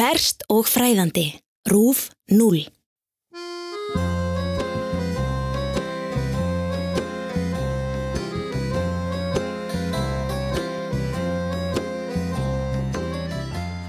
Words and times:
Ferst 0.00 0.46
og 0.48 0.64
fræðandi. 0.64 1.26
Rúf 1.68 2.06
0. 2.32 2.62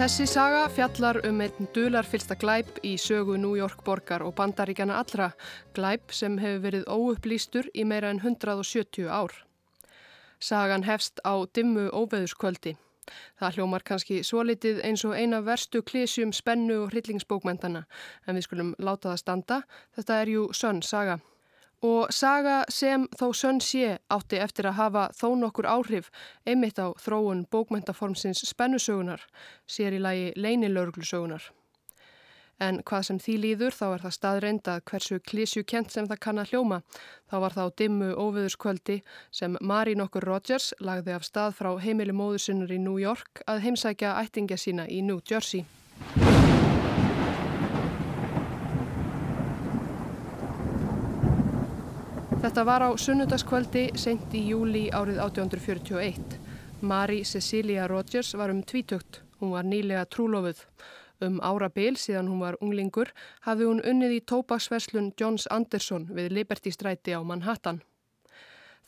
Þessi 0.02 0.28
saga 0.28 0.66
fjallar 0.76 1.22
um 1.24 1.40
einn 1.40 1.72
dularfylsta 1.72 2.36
glæp 2.36 2.84
í 2.84 2.98
sögu 3.00 3.40
New 3.40 3.56
York 3.56 3.80
borgar 3.88 4.28
og 4.28 4.36
bandaríkjana 4.36 5.00
allra, 5.00 5.32
glæp 5.72 6.12
sem 6.12 6.36
hefur 6.44 6.66
verið 6.68 6.88
óupplýstur 6.92 7.72
í 7.72 7.88
meira 7.88 8.12
en 8.12 8.20
170 8.20 9.08
ár. 9.08 9.32
Sagan 10.44 10.84
hefst 10.84 11.24
á 11.24 11.40
dimmu 11.56 11.88
óveðuskvöldi. 11.96 12.76
Það 13.40 13.58
hljómar 13.58 13.84
kannski 13.88 14.22
svo 14.24 14.44
litið 14.46 14.82
eins 14.86 15.04
og 15.08 15.16
eina 15.18 15.42
verstu 15.46 15.82
klísjum 15.82 16.34
spennu 16.34 16.84
og 16.84 16.94
hryllingsbókmentana, 16.94 17.86
en 18.28 18.38
við 18.38 18.48
skulum 18.48 18.74
láta 18.80 19.12
það 19.12 19.22
standa, 19.24 19.62
þetta 19.98 20.22
er 20.22 20.34
jú 20.36 20.48
sönn 20.54 20.82
saga. 20.86 21.20
Og 21.82 22.12
saga 22.14 22.60
sem 22.70 23.08
þó 23.18 23.32
sönn 23.34 23.62
sé 23.66 23.96
átti 24.14 24.38
eftir 24.38 24.68
að 24.70 24.78
hafa 24.78 25.08
þó 25.18 25.32
nokkur 25.42 25.66
áhrif 25.66 26.12
einmitt 26.46 26.78
á 26.78 26.94
þróun 27.02 27.48
bókmentaformsins 27.50 28.44
spennusögunar, 28.52 29.26
sér 29.66 29.98
í 29.98 30.04
lagi 30.04 30.30
leinilörglusögunar. 30.38 31.50
En 32.62 32.78
hvað 32.86 33.06
sem 33.08 33.20
því 33.22 33.36
líður 33.42 33.74
þá 33.74 33.86
er 33.88 34.04
það 34.04 34.16
staðreind 34.18 34.68
að 34.70 34.84
hversu 34.92 35.20
klísju 35.32 35.64
kent 35.66 35.94
sem 35.94 36.06
það 36.10 36.20
kann 36.26 36.42
að 36.42 36.52
hljóma. 36.54 36.82
Þá 37.32 37.36
var 37.44 37.56
það 37.56 37.66
á 37.66 37.76
dimmu 37.82 38.10
óviðurskvöldi 38.22 38.98
sem 39.34 39.58
Mari 39.62 39.96
nokkur 39.98 40.28
Rogers 40.30 40.72
lagði 40.80 41.16
af 41.18 41.26
stað 41.26 41.58
frá 41.58 41.72
heimili 41.82 42.14
móðursunnur 42.14 42.76
í 42.76 42.78
New 42.84 43.00
York 43.02 43.42
að 43.50 43.64
heimsækja 43.66 44.14
ættingja 44.22 44.60
sína 44.62 44.86
í 44.86 45.02
New 45.02 45.24
Jersey. 45.26 45.66
Þetta 52.42 52.64
var 52.66 52.82
á 52.82 52.90
sunnundaskvöldi 52.98 53.84
sent 54.02 54.32
í 54.34 54.48
júli 54.50 54.88
árið 54.90 55.20
1841. 55.22 56.40
Mari 56.82 57.20
Cecilia 57.26 57.86
Rogers 57.90 58.34
var 58.34 58.50
um 58.50 58.64
tvítugt. 58.66 59.22
Hún 59.42 59.54
var 59.54 59.66
nýlega 59.66 60.06
trúlofuð. 60.10 60.64
Um 61.22 61.38
ára 61.42 61.70
byl 61.70 61.96
síðan 62.02 62.30
hún 62.32 62.42
var 62.42 62.56
unglingur 62.66 63.12
hafði 63.46 63.68
hún 63.70 63.82
unnið 63.86 64.16
í 64.16 64.22
tópaksverslun 64.26 65.12
Johns 65.20 65.46
Anderson 65.54 66.08
við 66.10 66.32
Liberty 66.34 66.74
stræti 66.74 67.14
á 67.14 67.22
Manhattan. 67.22 67.84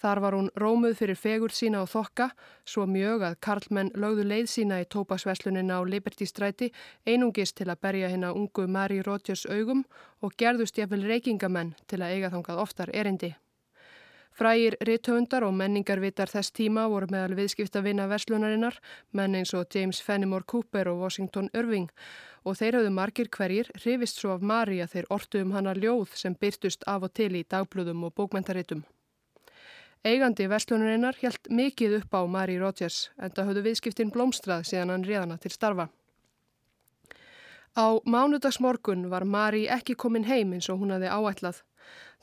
Þar 0.02 0.20
var 0.20 0.36
hún 0.36 0.50
rómuð 0.60 0.98
fyrir 1.00 1.16
fegur 1.16 1.54
sína 1.54 1.84
á 1.84 1.88
þokka, 1.88 2.32
svo 2.66 2.84
mjög 2.90 3.22
að 3.28 3.38
Karlmenn 3.46 3.94
lögðu 3.96 4.26
leið 4.28 4.50
sína 4.52 4.82
í 4.82 4.90
tópaksveslunina 4.90 5.78
á 5.80 5.82
Liberty 5.86 6.26
stræti 6.28 6.74
einungist 7.06 7.56
til 7.62 7.70
að 7.70 7.80
berja 7.86 8.10
hérna 8.10 8.34
ungu 8.34 8.68
Mari 8.68 9.00
Rogers 9.06 9.46
augum 9.46 9.86
og 10.20 10.36
gerðust 10.36 10.82
jafnvel 10.82 11.06
reykingamenn 11.06 11.76
til 11.88 12.02
að 12.02 12.18
eiga 12.18 12.34
þangað 12.34 12.66
oftar 12.66 12.92
erindi. 12.92 13.36
Frægir 14.34 14.76
rithöfundar 14.82 15.46
og 15.46 15.54
menningarvitar 15.54 16.32
þess 16.32 16.54
tíma 16.58 16.88
voru 16.90 17.06
meðal 17.14 17.36
viðskipta 17.38 17.84
vinna 17.86 18.08
verslunarinnar, 18.10 18.80
menn 19.14 19.36
eins 19.38 19.54
og 19.54 19.68
James 19.70 20.02
Fenimore 20.02 20.48
Cooper 20.50 20.90
og 20.90 21.04
Washington 21.04 21.52
Irving 21.54 21.92
og 22.44 22.58
þeir 22.58 22.80
hafðu 22.80 22.94
margir 22.96 23.30
hverjir 23.30 23.70
hrifist 23.78 24.20
svo 24.20 24.34
af 24.34 24.42
Mari 24.42 24.82
að 24.82 24.96
þeir 24.96 25.10
ortu 25.14 25.44
um 25.46 25.54
hana 25.54 25.76
ljóð 25.78 26.18
sem 26.20 26.36
byrtust 26.36 26.84
af 26.90 27.06
og 27.06 27.14
til 27.14 27.32
í 27.38 27.46
dagblöðum 27.46 28.08
og 28.10 28.16
bókmentaritum. 28.18 28.84
Eigandi 30.04 30.50
verslunarinnar 30.52 31.16
helt 31.22 31.48
mikið 31.48 32.00
upp 32.02 32.18
á 32.18 32.22
Mari 32.28 32.58
Rogers 32.60 33.12
en 33.18 33.32
það 33.32 33.52
hafðu 33.52 33.62
viðskiptin 33.70 34.12
blómstrað 34.12 34.66
síðan 34.68 34.92
hann 34.92 35.06
réðana 35.08 35.38
til 35.40 35.54
starfa. 35.54 35.88
Á 37.74 38.02
mánudagsmorgun 38.06 39.08
var 39.10 39.24
Mari 39.24 39.64
ekki 39.72 39.96
komin 39.96 40.28
heim 40.28 40.52
eins 40.54 40.68
og 40.70 40.82
hún 40.82 40.92
hafði 40.92 41.14
áætlað. 41.14 41.64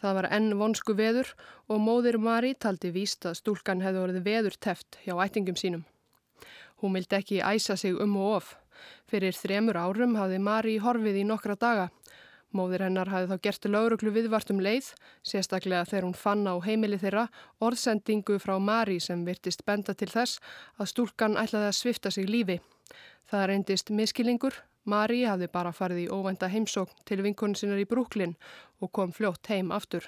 Það 0.01 0.17
var 0.17 0.29
enn 0.33 0.57
vonsku 0.57 0.95
veður 0.97 1.35
og 1.69 1.83
móðir 1.85 2.19
Mari 2.19 2.55
taldi 2.55 2.93
víst 2.95 3.27
að 3.29 3.39
stúlkan 3.43 3.83
hefði 3.85 4.05
orðið 4.05 4.27
veður 4.29 4.57
teft 4.61 4.99
hjá 5.05 5.15
ættingum 5.25 5.59
sínum. 5.61 5.85
Hún 6.81 6.97
vildi 6.97 7.19
ekki 7.19 7.43
æsa 7.45 7.77
sig 7.77 7.99
um 8.01 8.17
og 8.17 8.37
of. 8.39 8.55
Fyrir 9.11 9.37
þremur 9.37 9.77
árum 9.77 10.17
hafði 10.17 10.39
Mari 10.41 10.79
horfið 10.81 11.21
í 11.21 11.27
nokkra 11.29 11.59
daga. 11.61 11.91
Móðir 12.57 12.87
hennar 12.87 13.11
hafði 13.13 13.29
þá 13.31 13.43
gert 13.45 13.67
lauruglu 13.71 14.11
viðvart 14.15 14.49
um 14.51 14.63
leið, 14.65 14.89
sérstaklega 15.23 15.85
þegar 15.87 16.07
hún 16.09 16.17
fann 16.19 16.49
á 16.51 16.59
heimili 16.65 16.99
þeirra 16.99 17.29
orðsendingu 17.63 18.41
frá 18.43 18.57
Mari 18.59 18.99
sem 18.99 19.23
virtist 19.29 19.63
benda 19.69 19.95
til 19.95 20.09
þess 20.11 20.41
að 20.81 20.91
stúlkan 20.95 21.39
ætlaði 21.39 21.69
að 21.69 21.79
svifta 21.79 22.11
sig 22.11 22.27
lífi. 22.27 22.59
Það 23.31 23.47
reyndist 23.53 23.93
miskilingur 23.95 24.57
Mari 24.85 25.25
hafði 25.29 25.49
bara 25.53 25.73
farið 25.73 26.07
í 26.07 26.09
óvænta 26.09 26.49
heimsókn 26.49 27.05
til 27.05 27.21
vinkonu 27.23 27.55
sinnar 27.55 27.83
í 27.83 27.89
Brúklinn 27.89 28.37
og 28.81 28.93
kom 28.93 29.13
fljótt 29.13 29.51
heim 29.53 29.73
aftur. 29.73 30.07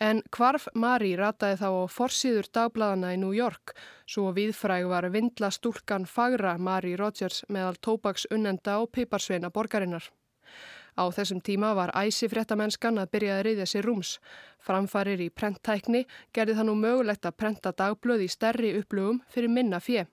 En 0.00 0.22
hvarf 0.36 0.66
Mari 0.74 1.14
rataði 1.16 1.60
þá 1.60 1.68
á 1.70 1.84
forsiður 1.88 2.48
dagbladana 2.52 3.14
í 3.14 3.20
New 3.22 3.32
York 3.32 3.72
svo 4.10 4.32
viðfræg 4.36 4.88
var 4.90 5.06
vindla 5.14 5.50
stúlkan 5.54 6.04
fagra 6.04 6.58
Mari 6.58 6.96
Rogers 6.96 7.44
meðal 7.48 7.78
tópaks 7.78 8.26
unnenda 8.30 8.80
og 8.82 8.90
piparsveina 8.92 9.50
borgarinnar. 9.54 10.10
Á 10.94 11.10
þessum 11.10 11.40
tíma 11.42 11.72
var 11.74 11.90
æsi 11.98 12.28
fréttamennskan 12.30 13.00
að 13.02 13.10
byrja 13.14 13.38
að 13.38 13.44
reyðja 13.46 13.66
sér 13.66 13.88
rúms. 13.88 14.18
Framfarir 14.62 15.22
í 15.24 15.30
prenttækni 15.30 16.04
gerði 16.32 16.58
það 16.58 16.68
nú 16.68 16.74
mögulegt 16.78 17.26
að 17.26 17.38
prenta 17.38 17.72
dagblöð 17.72 18.26
í 18.26 18.28
stærri 18.30 18.74
upplögum 18.78 19.22
fyrir 19.30 19.50
minna 19.50 19.80
fjö. 19.82 20.04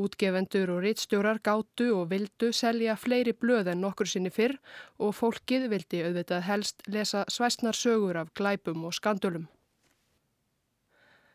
Útgefendur 0.00 0.70
og 0.72 0.82
rittstjórar 0.86 1.42
gáttu 1.44 1.90
og 1.98 2.06
vildu 2.10 2.52
selja 2.56 2.94
fleiri 2.96 3.34
blöð 3.36 3.72
en 3.72 3.82
nokkur 3.84 4.08
sinni 4.08 4.30
fyrr 4.32 4.56
og 4.98 5.16
fólkið 5.18 5.66
vildi 5.72 6.04
auðvitað 6.06 6.46
helst 6.48 6.86
lesa 6.88 7.26
svæsnar 7.28 7.76
sögur 7.76 8.16
af 8.16 8.32
glæpum 8.32 8.86
og 8.88 8.96
skandölum. 8.96 9.50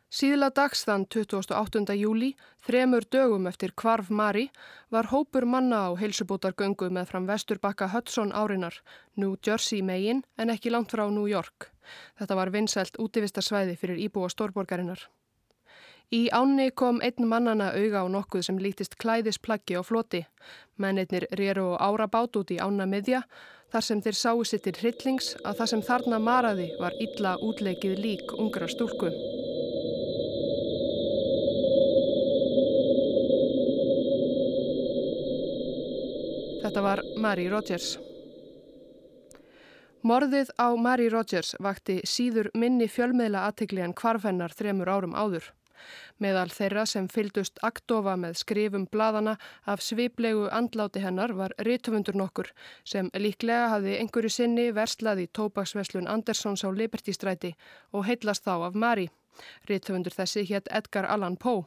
Síðla 0.08 0.48
dags 0.56 0.86
þann 0.88 1.04
28. 1.12 1.94
júli, 2.00 2.30
þremur 2.64 3.04
dögum 3.12 3.48
eftir 3.50 3.74
Kvarf 3.76 4.10
Mari, 4.10 4.46
var 4.90 5.10
hópur 5.12 5.46
manna 5.46 5.82
á 5.84 6.00
heilsubótargöngu 6.00 6.88
með 6.90 7.10
fram 7.12 7.28
vesturbakka 7.28 7.90
Hudson 7.92 8.32
árinar, 8.32 8.80
New 9.18 9.36
Jersey 9.44 9.84
megin 9.84 10.24
en 10.38 10.50
ekki 10.50 10.72
langt 10.72 10.96
frá 10.96 11.04
New 11.12 11.28
York. 11.28 11.70
Þetta 12.16 12.40
var 12.40 12.54
vinsælt 12.56 12.96
útivistarsvæði 13.04 13.76
fyrir 13.76 14.00
íbúa 14.08 14.32
stórborgarinnar. 14.32 15.10
Í 16.08 16.30
ánni 16.32 16.70
kom 16.72 17.02
einn 17.04 17.26
mannana 17.28 17.74
auga 17.76 18.00
á 18.00 18.08
nokkuð 18.08 18.46
sem 18.48 18.60
lítist 18.64 18.94
klæðisplaggi 18.96 19.76
á 19.76 19.84
floti. 19.84 20.22
Mennirnir 20.80 21.26
rýru 21.36 21.74
og 21.74 21.82
ára 21.84 22.08
bát 22.08 22.38
út 22.40 22.54
í 22.56 22.60
ána 22.64 22.86
miðja 22.88 23.26
þar 23.74 23.84
sem 23.84 24.04
þeir 24.06 24.16
sáu 24.16 24.44
sittir 24.48 24.80
hryllings 24.80 25.34
að 25.44 25.58
það 25.60 25.72
sem 25.74 25.82
þarna 25.90 26.20
maraði 26.24 26.70
var 26.80 26.96
illa 27.04 27.36
útleikið 27.44 28.00
lík 28.00 28.32
ungra 28.40 28.70
stúlku. 28.72 29.12
Þetta 36.64 36.88
var 36.88 37.04
Mary 37.20 37.52
Rogers. 37.52 37.98
Morðið 40.08 40.56
á 40.56 40.72
Mary 40.80 41.12
Rogers 41.12 41.52
vakti 41.60 42.00
síður 42.08 42.48
minni 42.56 42.88
fjölmiðla 42.88 43.44
aðtegli 43.52 43.84
en 43.84 43.98
kvarfennar 43.98 44.56
þremur 44.56 44.96
árum 44.96 45.12
áður. 45.12 45.57
Meðal 46.24 46.50
þeirra 46.54 46.86
sem 46.90 47.08
fyldust 47.12 47.62
aktofa 47.70 48.16
með 48.18 48.40
skrifum 48.42 48.88
bladana 48.92 49.38
af 49.66 49.84
sviplegu 49.86 50.48
andláti 50.60 51.04
hennar 51.04 51.36
var 51.38 51.56
rítufundur 51.70 52.18
nokkur 52.18 52.52
sem 52.84 53.12
líklega 53.14 53.70
hafði 53.76 53.98
einhverju 54.02 54.34
sinni 54.34 54.68
verslaði 54.76 55.30
tópaksveslun 55.40 56.10
Andersons 56.12 56.66
á 56.66 56.70
Libertystræti 56.72 57.56
og 57.94 58.06
heitlast 58.10 58.46
þá 58.46 58.68
af 58.70 58.76
Mari. 58.76 59.10
Rítufundur 59.70 60.16
þessi 60.16 60.46
hétt 60.50 60.70
Edgar 60.72 61.06
Allan 61.06 61.38
Poe. 61.38 61.66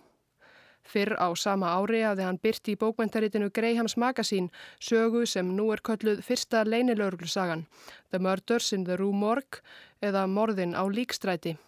Fyrr 0.83 1.15
á 1.21 1.29
sama 1.37 1.71
ári 1.77 2.01
hafði 2.03 2.25
hann 2.27 2.41
byrti 2.43 2.75
í 2.75 2.79
bókmentaritinu 2.81 3.51
Greyhams 3.55 3.97
Magazine 4.01 4.49
sögu 4.81 5.27
sem 5.29 5.51
nú 5.57 5.69
er 5.75 5.83
kölluð 5.85 6.23
fyrsta 6.27 6.65
leinilörglusagan 6.65 7.67
The 8.11 8.19
Murders 8.19 8.73
in 8.73 8.87
the 8.89 8.97
Rue 8.97 9.13
Morgue 9.13 9.61
eða 10.03 10.27
Morðin 10.27 10.75
á 10.75 10.83
Líkstræti. 10.89 11.59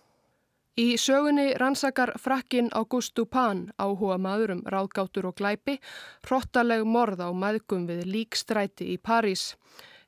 Í 0.72 0.94
sögunni 0.96 1.50
rannsakar 1.60 2.14
frakkin 2.16 2.70
August 2.72 3.12
Dupin 3.12 3.66
áhuga 3.76 4.16
maður 4.16 4.54
um 4.54 4.62
ráðgátur 4.64 5.26
og 5.28 5.34
glæpi, 5.36 5.74
hrottaleg 6.24 6.86
morð 6.88 7.20
á 7.20 7.28
maðgum 7.28 7.84
við 7.90 8.06
líkstræti 8.08 8.88
í 8.94 8.96
París. 8.96 9.52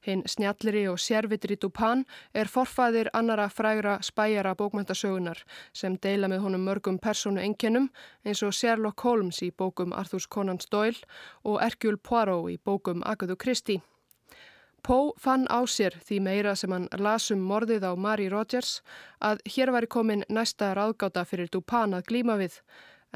Hinn 0.08 0.24
snjallri 0.24 0.86
og 0.88 0.96
sérvitri 0.96 1.60
Dupin 1.60 2.06
er 2.32 2.48
forfæðir 2.48 3.12
annara 3.12 3.50
frægra 3.52 3.98
spæjara 4.00 4.56
bókmæntasögunar 4.56 5.44
sem 5.76 6.00
deila 6.00 6.32
með 6.32 6.46
honum 6.48 6.64
mörgum 6.64 6.96
personu 6.96 7.44
enginnum 7.44 7.90
eins 8.24 8.40
og 8.40 8.56
Sherlock 8.56 9.04
Holmes 9.04 9.44
í 9.44 9.52
bókum 9.52 9.92
Arthurs 9.92 10.26
Conan 10.26 10.64
Doyle 10.72 11.04
og 11.44 11.60
Hercule 11.60 12.00
Poirot 12.00 12.48
í 12.48 12.56
bókum 12.56 13.04
Agatha 13.04 13.36
Christie. 13.36 13.84
Poe 14.84 15.14
fann 15.16 15.46
á 15.48 15.64
sér 15.64 15.94
því 16.04 16.18
meira 16.20 16.52
sem 16.60 16.72
hann 16.74 16.90
lasum 17.00 17.40
morðið 17.48 17.86
á 17.88 17.92
Mary 17.96 18.26
Rogers 18.28 18.82
að 19.24 19.40
hér 19.54 19.72
var 19.72 19.86
komin 19.88 20.26
næsta 20.28 20.74
ráðgáta 20.76 21.22
fyrir 21.24 21.48
Dupin 21.48 21.96
að 21.96 22.04
glíma 22.10 22.36
við 22.36 22.58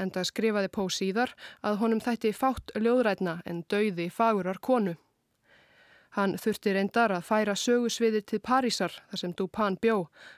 en 0.00 0.12
það 0.14 0.28
skrifaði 0.30 0.70
Pó 0.72 0.86
síðar 0.88 1.34
að 1.60 1.76
honum 1.82 2.00
þætti 2.00 2.32
fátt 2.32 2.72
ljóðrætna 2.78 3.42
en 3.44 3.60
dauði 3.68 4.08
fagurar 4.08 4.62
konu. 4.64 4.96
Hann 6.16 6.38
þurfti 6.40 6.72
reyndar 6.72 7.12
að 7.12 7.26
færa 7.28 7.54
sögusviði 7.58 8.22
til 8.30 8.40
Parísar 8.40 8.94
þar 9.10 9.20
sem 9.20 9.34
Dupin 9.36 9.76
bjó. 9.82 9.96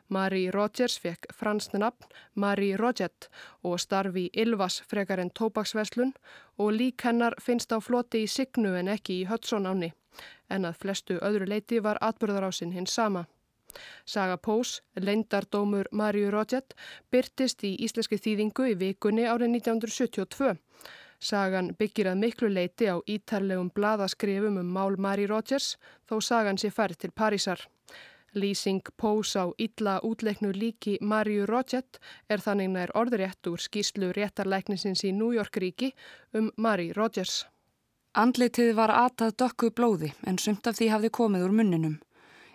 Marie 0.09 0.51
Rogers 0.51 0.99
fekk 0.99 1.31
fransna 1.37 1.85
nafn 1.85 2.11
Marie 2.35 2.77
Roget 2.77 3.29
og 3.63 3.79
starfi 3.81 4.29
Ylvas 4.35 4.81
frekar 4.91 5.23
en 5.23 5.31
tópaksveslun 5.31 6.13
og 6.59 6.73
lík 6.75 7.07
hennar 7.07 7.39
finnst 7.41 7.73
á 7.73 7.79
floti 7.79 8.25
í 8.27 8.31
Signu 8.31 8.75
en 8.77 8.91
ekki 8.91 9.23
í 9.23 9.29
Hudson 9.31 9.71
áni 9.71 9.93
en 10.51 10.67
að 10.67 10.81
flestu 10.83 11.19
öðru 11.23 11.47
leiti 11.47 11.79
var 11.79 12.01
atbyrðarásinn 12.03 12.75
hins 12.75 12.95
sama. 12.99 13.27
Saga 14.05 14.37
Pós, 14.37 14.81
leindardómur 14.99 15.87
Marie 15.93 16.31
Roget, 16.31 16.75
byrtist 17.13 17.63
í 17.65 17.77
íslenski 17.87 18.19
þýðingu 18.19 18.73
í 18.73 18.79
vikunni 18.81 19.29
árið 19.31 19.55
1972 19.61 20.57
Sagan 21.21 21.75
byggir 21.77 22.09
að 22.09 22.23
miklu 22.23 22.49
leiti 22.49 22.89
á 22.89 22.97
ítarlegum 23.05 23.69
bladaskrifum 23.77 24.57
um 24.57 24.73
mál 24.73 24.97
Mari 24.97 25.27
Rogers 25.29 25.77
þó 26.09 26.21
sagan 26.25 26.57
sé 26.57 26.71
færð 26.73 26.97
til 26.97 27.13
Parísar. 27.13 27.61
Lýsing 28.35 28.81
Pós 28.97 29.35
á 29.37 29.51
illa 29.59 30.01
útleiknu 30.03 30.53
líki 30.55 30.99
Mariu 31.01 31.47
Roget 31.47 31.99
er 32.29 32.39
þannig 32.39 32.71
nær 32.71 32.93
orðrétt 32.95 33.47
úr 33.51 33.59
skýslu 33.59 34.13
réttarleiknisins 34.15 35.03
í 35.05 35.11
New 35.13 35.33
York 35.35 35.57
ríki 35.57 35.91
um 36.33 36.51
Mari 36.57 36.93
Rogers. 36.93 37.47
Andlitið 38.15 38.73
var 38.75 38.91
atað 38.95 39.37
dökku 39.43 39.71
blóði 39.71 40.13
en 40.27 40.39
sumt 40.39 40.67
af 40.67 40.79
því 40.79 40.89
hafði 40.95 41.11
komið 41.11 41.45
úr 41.47 41.57
munninum. 41.59 41.99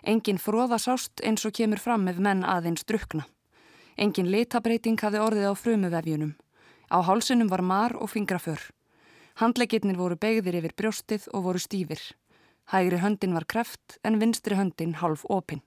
Engin 0.02 0.40
fróðasást 0.40 1.20
eins 1.22 1.44
og 1.44 1.52
kemur 1.52 1.78
fram 1.78 2.08
ef 2.08 2.18
menn 2.18 2.44
aðeins 2.44 2.84
drukna. 2.84 3.26
Engin 3.96 4.30
litabreiting 4.32 4.98
hafði 5.00 5.22
orðið 5.22 5.48
á 5.48 5.54
frumuvefjunum. 5.56 6.34
Á 6.86 7.02
hálsunum 7.02 7.48
var 7.50 7.62
mar 7.62 7.96
og 7.98 8.10
fingraför. 8.10 8.60
Handleginnir 9.42 9.98
voru 9.98 10.16
begðir 10.16 10.60
yfir 10.60 10.74
brjóstið 10.78 11.26
og 11.34 11.42
voru 11.48 11.58
stífir. 11.58 12.00
Hægri 12.70 13.00
höndin 13.02 13.34
var 13.34 13.44
kreft 13.44 13.98
en 14.04 14.20
vinstri 14.20 14.54
höndin 14.54 14.94
half 15.02 15.24
opinn. 15.28 15.62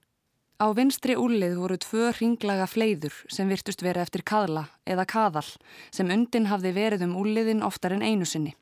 Á 0.59 0.71
vinstri 0.75 1.15
úlið 1.15 1.55
voru 1.59 1.77
tvö 1.77 2.11
ringlaga 2.15 2.67
fleiður 2.67 3.15
sem 3.31 3.47
virtust 3.47 3.83
verið 3.83 4.03
eftir 4.07 4.23
kaðla 4.23 4.65
eða 4.87 5.05
kaðal 5.07 5.47
sem 5.91 6.11
undin 6.11 6.49
hafði 6.51 6.73
verið 6.75 7.05
um 7.07 7.15
úliðin 7.19 7.63
oftar 7.63 7.95
en 7.95 8.03
einu 8.03 8.25
sinni. 8.25 8.55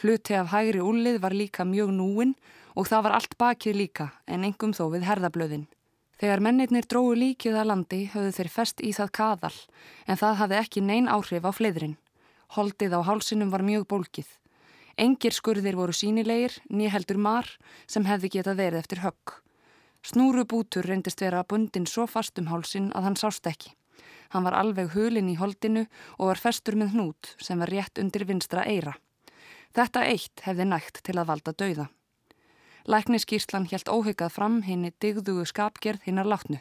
Hluti 0.00 0.36
af 0.36 0.52
hægri 0.52 0.80
úlið 0.80 1.20
var 1.20 1.36
líka 1.36 1.64
mjög 1.64 1.92
núin 1.96 2.34
og 2.76 2.88
það 2.88 3.04
var 3.06 3.16
allt 3.16 3.36
bakið 3.40 3.76
líka 3.76 4.10
en 4.26 4.44
engum 4.44 4.72
þó 4.76 4.88
við 4.92 5.08
herðablöðin. 5.08 5.68
Þegar 6.20 6.42
mennirnir 6.44 6.84
dróðu 6.84 7.14
líkið 7.16 7.54
að 7.56 7.68
landi 7.70 7.98
höfðu 8.12 8.32
þeir 8.36 8.48
fest 8.52 8.82
í 8.84 8.90
það 8.92 9.12
kaðal 9.16 9.56
en 10.04 10.18
það 10.20 10.34
hafði 10.42 10.56
ekki 10.58 10.82
neyn 10.84 11.08
áhrif 11.08 11.46
á 11.48 11.52
fleiðrin. 11.56 11.94
Holdið 12.56 12.96
á 12.98 13.00
hálsinum 13.08 13.52
var 13.54 13.64
mjög 13.64 13.86
bólkið. 13.88 14.26
Engir 15.00 15.32
skurðir 15.32 15.78
voru 15.78 15.94
sínilegir, 15.96 16.58
nýheldur 16.68 17.16
mar 17.16 17.48
sem 17.88 18.04
hefði 18.04 18.34
getað 18.36 18.60
verið 18.60 18.82
eftir 18.82 19.00
högg. 19.00 19.32
Snúrubútur 20.04 20.84
reyndist 20.84 21.24
vera 21.24 21.40
bundin 21.40 21.88
svo 21.88 22.04
fast 22.04 22.36
um 22.40 22.50
hálsin 22.52 22.90
að 22.92 23.06
hann 23.08 23.16
sást 23.16 23.48
ekki. 23.48 23.72
Hann 24.36 24.44
var 24.44 24.58
alveg 24.58 24.92
hulin 24.92 25.30
í 25.32 25.38
holdinu 25.40 25.86
og 26.18 26.34
var 26.34 26.42
festur 26.42 26.76
með 26.76 26.92
hnút 26.98 27.32
sem 27.40 27.64
var 27.64 27.72
rétt 27.72 27.96
undir 28.02 28.26
vinstra 28.28 28.66
eira. 28.68 28.92
Þetta 29.72 30.04
eitt 30.04 30.44
hefði 30.44 30.68
nægt 30.68 31.00
til 31.06 31.16
að 31.16 31.32
valda 31.32 31.56
dauða. 31.56 31.88
Lækniskýrslan 32.88 33.68
helt 33.70 33.88
óhugað 33.88 34.34
fram 34.36 34.62
henni 34.62 34.92
digðugu 35.02 35.44
skapgerð 35.44 36.06
hinnar 36.08 36.28
látnu. 36.28 36.60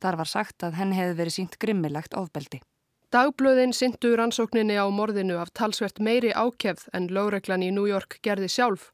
Þar 0.00 0.16
var 0.22 0.28
sagt 0.28 0.64
að 0.64 0.78
henni 0.80 0.96
hefði 0.96 1.16
verið 1.18 1.36
sínt 1.36 1.58
grimmilegt 1.60 2.16
ofbeldi. 2.16 2.60
Dagblöðin 3.10 3.72
syndu 3.74 4.12
rannsókninni 4.14 4.76
á 4.78 4.86
morðinu 4.86 5.40
af 5.42 5.50
talsvert 5.50 5.98
meiri 5.98 6.30
ákefð 6.30 6.84
en 6.94 7.08
lögreglan 7.10 7.64
í 7.66 7.72
New 7.74 7.88
York 7.90 8.20
gerði 8.22 8.46
sjálf 8.46 8.92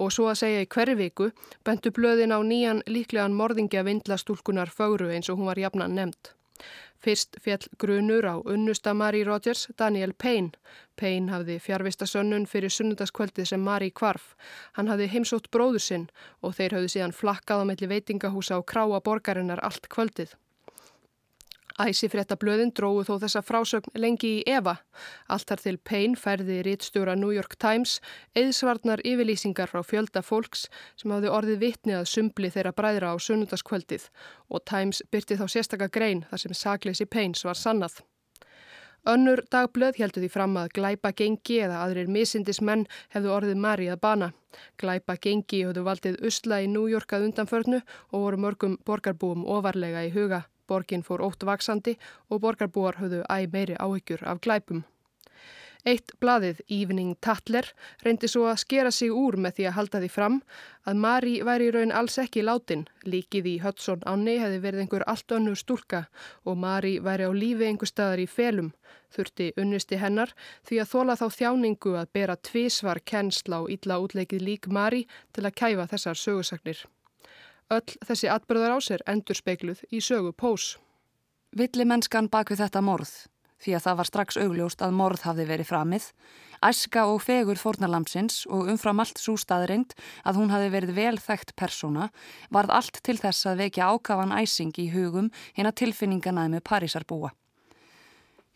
og 0.00 0.08
svo 0.16 0.30
að 0.30 0.38
segja 0.40 0.62
í 0.64 0.70
hverju 0.72 0.96
viku 0.96 1.26
bentu 1.68 1.92
blöðin 1.92 2.32
á 2.32 2.40
nýjan 2.40 2.80
líklegan 2.88 3.36
morðingja 3.36 3.84
vindlastúlkunar 3.84 4.72
fögru 4.72 5.12
eins 5.12 5.28
og 5.28 5.36
hún 5.36 5.50
var 5.52 5.60
jafnan 5.60 5.94
nefnd. 6.00 6.32
Fyrst 6.98 7.38
fjall 7.44 7.68
grunur 7.78 8.26
á 8.26 8.34
unnusta 8.42 8.94
Marie 8.94 9.24
Rogers, 9.24 9.68
Daniel 9.78 10.12
Payne. 10.12 10.50
Payne 10.98 11.30
hafði 11.30 11.60
fjárvista 11.62 12.08
sönnun 12.10 12.48
fyrir 12.50 12.74
sunnundaskvöldið 12.74 13.52
sem 13.52 13.62
Marie 13.62 13.94
kvarf. 13.94 14.34
Hann 14.74 14.90
hafði 14.90 15.06
heimsótt 15.14 15.50
bróður 15.54 15.84
sinn 15.84 16.08
og 16.42 16.56
þeir 16.58 16.78
hafði 16.78 16.92
síðan 16.96 17.14
flakkað 17.14 17.62
á 17.62 17.68
melli 17.70 17.90
veitingahúsa 17.94 18.58
og 18.58 18.66
kráa 18.66 18.98
borgarinnar 19.00 19.62
allt 19.62 19.86
kvöldið. 19.88 20.34
Æsifrétta 21.78 22.34
blöðin 22.34 22.72
dróðu 22.74 23.04
þó 23.06 23.12
þessa 23.22 23.42
frásögn 23.46 23.94
lengi 24.02 24.30
í 24.40 24.42
Eva. 24.50 24.74
Alltar 25.30 25.60
til 25.62 25.76
Payne 25.78 26.18
færði 26.18 26.58
rittstjóra 26.66 27.14
New 27.14 27.30
York 27.30 27.54
Times 27.62 28.00
eðsvarnar 28.34 28.98
yfirlýsingar 29.06 29.70
frá 29.70 29.84
fjölda 29.86 30.24
fólks 30.26 30.66
sem 30.98 31.14
hafði 31.14 31.30
orðið 31.38 31.62
vitni 31.62 31.94
að 31.94 32.10
sumbli 32.10 32.50
þeirra 32.50 32.74
bræðra 32.74 33.14
á 33.14 33.16
sunnundaskvöldið 33.22 34.08
og 34.50 34.66
Times 34.66 35.04
byrti 35.12 35.38
þá 35.38 35.46
sérstakka 35.54 35.90
grein 35.94 36.26
þar 36.32 36.44
sem 36.44 36.58
sakleysi 36.64 37.06
Paynes 37.06 37.46
var 37.46 37.58
sannað. 37.58 38.02
Önnur 39.06 39.44
dagblöð 39.46 40.02
heldur 40.02 40.24
því 40.24 40.34
fram 40.34 40.58
að 40.58 40.74
glæpa 40.74 41.14
gengi 41.14 41.62
eða 41.62 41.84
aðrir 41.84 42.10
misindis 42.10 42.58
menn 42.60 42.88
hefðu 43.14 43.30
orðið 43.36 43.62
Mari 43.62 43.86
að 43.88 44.02
bana. 44.02 44.32
Glæpa 44.82 45.14
gengi 45.22 45.62
höfðu 45.62 45.86
valdið 45.86 46.20
usla 46.26 46.58
í 46.64 46.68
New 46.68 46.90
York 46.90 47.14
að 47.14 47.30
undanförnu 47.30 47.84
og 48.10 48.18
voru 48.26 48.42
mörgum 48.42 48.78
borgarbúum 48.84 49.46
ofarlega 49.46 50.02
í 50.10 50.12
huga. 50.18 50.48
Borgin 50.68 51.02
fór 51.06 51.24
ótt 51.24 51.48
vaksandi 51.48 51.96
og 52.28 52.44
borgarbúar 52.44 53.00
höfðu 53.00 53.24
æg 53.26 53.50
meiri 53.52 53.80
áhyggjur 53.80 54.24
af 54.28 54.44
glæpum. 54.44 54.84
Eitt 55.86 56.10
blaðið, 56.20 56.58
Evening 56.74 57.14
Tatler, 57.22 57.68
reyndi 58.02 58.28
svo 58.28 58.48
að 58.50 58.58
skera 58.64 58.90
sig 58.92 59.12
úr 59.14 59.38
með 59.38 59.58
því 59.58 59.66
að 59.68 59.76
halda 59.76 60.00
því 60.02 60.08
fram 60.10 60.40
að 60.90 60.98
Mari 61.04 61.34
væri 61.46 61.68
í 61.68 61.72
raun 61.76 61.94
alls 61.94 62.18
ekki 62.18 62.42
látin. 62.42 62.82
Líkið 63.06 63.46
í 63.46 63.54
Hudson 63.62 64.02
áni 64.02 64.34
hefði 64.42 64.58
verið 64.64 64.82
einhver 64.84 65.06
allt 65.06 65.36
önnur 65.38 65.56
stúlka 65.56 66.02
og 66.44 66.58
Mari 66.58 66.98
væri 66.98 67.30
á 67.30 67.32
lífi 67.32 67.70
einhver 67.70 67.92
staðar 67.92 68.24
í 68.24 68.26
felum. 68.26 68.72
Þurfti 69.14 69.52
unnusti 69.56 70.02
hennar 70.02 70.34
því 70.66 70.82
að 70.82 70.92
þóla 70.92 71.18
þá 71.22 71.26
þjáningu 71.38 71.96
að 72.02 72.12
bera 72.18 72.36
tvísvar 72.50 73.00
kennsla 73.06 73.62
og 73.62 73.72
illa 73.72 74.02
útleikið 74.02 74.44
lík 74.50 74.68
Mari 74.68 75.06
til 75.32 75.46
að 75.46 75.56
kæfa 75.62 75.88
þessar 75.94 76.24
sögusagnir. 76.26 76.84
Öll 77.68 77.98
þessi 78.08 78.30
atbyrðar 78.32 78.76
á 78.76 78.78
sér 78.80 79.02
endur 79.04 79.36
speikluð 79.36 79.82
í 79.92 79.98
sögu 80.00 80.30
pós. 80.32 80.78
Villi 81.52 81.84
mennskan 81.84 82.30
bak 82.32 82.48
við 82.48 82.62
þetta 82.62 82.80
morð, 82.84 83.10
því 83.60 83.74
að 83.76 83.84
það 83.84 83.98
var 83.98 84.08
strax 84.08 84.38
augljóst 84.40 84.84
að 84.86 84.94
morð 84.96 85.24
hafði 85.26 85.44
verið 85.50 85.68
framið, 85.68 86.06
æska 86.64 87.04
og 87.12 87.20
fegur 87.26 87.60
fórnalamsins 87.60 88.46
og 88.48 88.70
umfram 88.72 89.02
allt 89.04 89.20
svo 89.20 89.36
staðreind 89.36 89.92
að 90.24 90.40
hún 90.40 90.52
hafði 90.54 90.70
verið 90.78 90.94
vel 90.96 91.18
þekkt 91.20 91.52
persóna, 91.60 92.08
varð 92.48 92.72
allt 92.78 93.02
til 93.04 93.18
þess 93.20 93.50
að 93.50 93.60
vekja 93.66 93.90
ákafan 93.92 94.32
æsing 94.32 94.72
í 94.80 94.88
hugum 94.94 95.28
hinn 95.52 95.68
að 95.68 95.78
tilfinninganaði 95.82 96.54
með 96.56 96.64
Parísarbúa. 96.70 97.34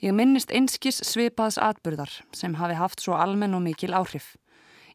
Ég 0.03 0.17
minnist 0.17 0.51
einskis 0.51 1.05
svipaðs 1.05 1.61
atbyrðar 1.61 2.17
sem 2.35 2.57
hafi 2.59 2.81
haft 2.81 3.05
svo 3.05 3.21
almenn 3.21 3.55
og 3.55 3.63
mikil 3.69 3.93
áhrif. 3.93 4.33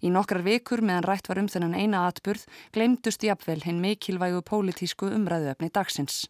Í 0.02 0.12
nokkrar 0.14 0.46
vikur 0.46 0.82
meðan 0.82 1.08
rætt 1.08 1.30
var 1.30 1.42
um 1.42 1.50
þennan 1.52 1.76
eina 1.76 2.08
atburð 2.08 2.48
glemdust 2.76 3.24
jafnvel 3.24 3.62
hinn 3.66 3.82
mikilvægu 3.84 4.42
pólitísku 4.46 5.10
umræðuöfni 5.18 5.72
dagsins. 5.74 6.26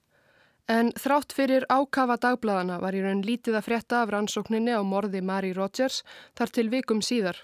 En 0.68 0.92
þrátt 1.00 1.32
fyrir 1.32 1.64
ákafa 1.72 2.18
dagbladana 2.20 2.82
var 2.84 2.96
í 2.96 3.02
raun 3.04 3.24
lítið 3.24 3.56
að 3.56 3.68
frétta 3.70 4.02
af 4.04 4.10
rannsókninni 4.12 4.74
á 4.76 4.84
morði 4.84 5.22
Mari 5.24 5.54
Rogers 5.56 6.02
þar 6.36 6.52
til 6.52 6.68
vikum 6.74 7.00
síðar. 7.00 7.40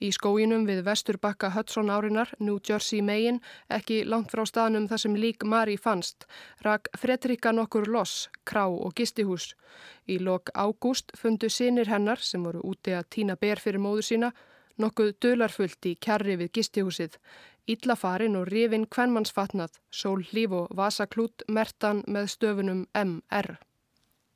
Í 0.00 0.08
skóginum 0.16 0.62
við 0.64 0.78
vesturbakka 0.84 1.50
Hudson 1.52 1.90
árinar, 1.92 2.30
New 2.40 2.56
Jersey 2.64 3.02
megin, 3.04 3.40
ekki 3.68 3.98
langt 4.08 4.30
frá 4.32 4.46
staðnum 4.48 4.86
þar 4.88 5.02
sem 5.02 5.16
lík 5.16 5.44
Mari 5.44 5.76
fannst, 5.76 6.24
rak 6.64 6.88
Fredrika 6.96 7.52
nokkur 7.52 7.88
loss, 7.88 8.30
krá 8.48 8.64
og 8.68 8.94
gistihús. 8.96 9.50
Í 10.08 10.16
lok 10.20 10.52
ágúst 10.56 11.12
fundu 11.20 11.48
sinir 11.52 11.92
hennar, 11.92 12.20
sem 12.20 12.44
voru 12.44 12.64
úti 12.64 12.96
að 12.96 13.10
týna 13.12 13.36
ber 13.36 13.60
fyrir 13.60 13.80
móðu 13.80 14.06
sína, 14.08 14.32
Nokkuð 14.80 15.16
dölarfullt 15.20 15.86
í 15.90 15.96
kjarri 16.00 16.38
við 16.40 16.52
gistihúsið, 16.56 17.16
Íllafarin 17.70 18.38
og 18.40 18.48
rifin 18.48 18.86
kvennmannsfatnað, 18.90 19.74
sól 19.92 20.22
hlíf 20.30 20.54
og 20.56 20.70
vasaklút 20.76 21.44
mertan 21.46 22.00
með 22.08 22.30
stöfunum 22.32 22.86
MR. 22.96 23.58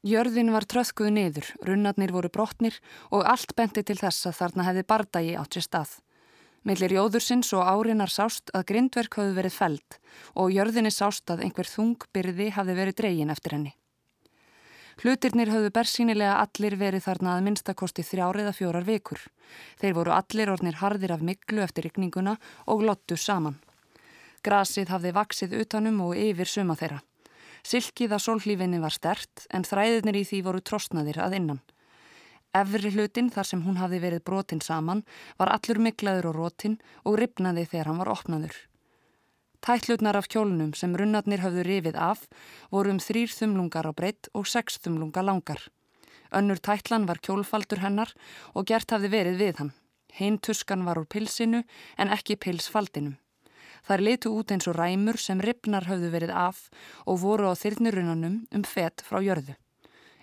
Jörðin 0.05 0.53
var 0.53 0.67
tröðkuð 0.69 1.11
niður, 1.17 1.47
runnarnir 1.65 2.13
voru 2.13 2.29
brotnir 2.29 2.77
og 3.11 3.25
allt 3.25 3.55
benti 3.57 3.83
til 3.83 3.97
þess 3.97 4.29
að 4.29 4.37
þarna 4.41 4.67
hefði 4.69 4.85
bardagi 4.93 5.37
átt 5.41 5.57
sér 5.57 5.67
stað. 5.67 5.95
Millir 6.65 6.93
jóðursins 6.97 7.53
og 7.57 7.65
árinar 7.65 8.13
sást 8.13 8.53
að 8.57 8.67
grindverk 8.71 9.17
hafði 9.17 9.39
verið 9.41 9.57
feld 9.57 9.97
og 10.37 10.53
jörðinni 10.53 10.93
sást 10.93 11.33
að 11.33 11.47
einhver 11.49 11.69
þung 11.69 12.05
byrði 12.13 12.51
hafði 12.57 12.77
verið 12.79 13.01
dreygin 13.01 13.33
eftir 13.33 13.57
henni. 13.57 13.75
Hlutirnir 15.03 15.51
höfðu 15.51 15.73
bersýnilega 15.75 16.37
allir 16.39 16.77
verið 16.79 17.07
þarna 17.09 17.35
að 17.35 17.45
minnstakosti 17.49 18.05
þrjár 18.07 18.39
eða 18.45 18.53
fjórar 18.55 18.87
vikur. 18.87 19.21
Þeir 19.81 19.97
voru 19.99 20.15
allir 20.15 20.53
ornir 20.53 20.79
harðir 20.79 21.15
af 21.17 21.25
miklu 21.25 21.65
eftir 21.65 21.89
ykninguna 21.91 22.37
og 22.71 22.85
lottu 22.87 23.19
saman. 23.19 23.59
Grasið 24.45 24.93
hafði 24.93 25.15
vaksið 25.17 25.57
utanum 25.63 26.01
og 26.05 26.19
yfir 26.21 26.51
suma 26.51 26.77
þeirra. 26.79 27.01
Silkið 27.65 28.13
á 28.13 28.19
sólhlífinni 28.21 28.79
var 28.83 28.93
stert 28.93 29.47
en 29.51 29.65
þræðinir 29.65 30.21
í 30.21 30.27
því 30.29 30.43
voru 30.45 30.61
trostnaðir 30.61 31.23
að 31.25 31.39
innan. 31.41 31.63
Efri 32.55 32.93
hlutin 32.95 33.33
þar 33.35 33.49
sem 33.49 33.65
hún 33.65 33.81
hafði 33.81 33.99
verið 34.05 34.25
brotin 34.29 34.61
saman 34.63 35.03
var 35.41 35.51
allur 35.57 35.81
miklaður 35.83 36.31
og 36.31 36.37
rótin 36.39 36.77
og 37.03 37.19
ripnaði 37.19 37.65
þegar 37.67 37.91
hann 37.91 38.03
var 38.05 38.13
opnaður. 38.13 38.55
Tætlutnar 39.65 40.19
af 40.19 40.27
kjólnum 40.29 40.75
sem 40.77 40.93
runnarnir 40.93 41.41
hafðu 41.41 41.63
rifið 41.65 41.95
af 41.97 42.27
voru 42.69 42.91
um 42.93 42.99
þrýr 43.01 43.31
þumlungar 43.33 43.87
á 43.89 43.97
breytt 43.97 44.29
og 44.37 44.45
sex 44.45 44.77
þumlunga 44.85 45.25
langar. 45.25 45.63
Önnur 46.37 46.61
tætlan 46.61 47.07
var 47.09 47.23
kjólfaldur 47.25 47.81
hennar 47.81 48.13
og 48.53 48.69
gert 48.69 48.93
hafði 48.93 49.09
verið 49.17 49.41
við 49.41 49.63
hann. 49.63 49.73
Hinn 50.13 50.37
tuskan 50.37 50.85
var 50.85 51.01
úr 51.01 51.09
pilsinu 51.09 51.63
en 51.97 52.13
ekki 52.13 52.37
pilsfaldinum. 52.37 53.17
Þar 53.89 54.05
litu 54.05 54.37
út 54.37 54.53
eins 54.53 54.69
og 54.69 54.77
ræmur 54.77 55.17
sem 55.17 55.41
ripnar 55.41 55.89
hafðu 55.89 56.13
verið 56.13 56.37
af 56.37 56.69
og 57.09 57.23
voru 57.25 57.49
á 57.49 57.57
þyrnirunanum 57.57 58.43
um 58.53 58.69
fett 58.69 59.01
frá 59.01 59.25
jörðu. 59.25 59.57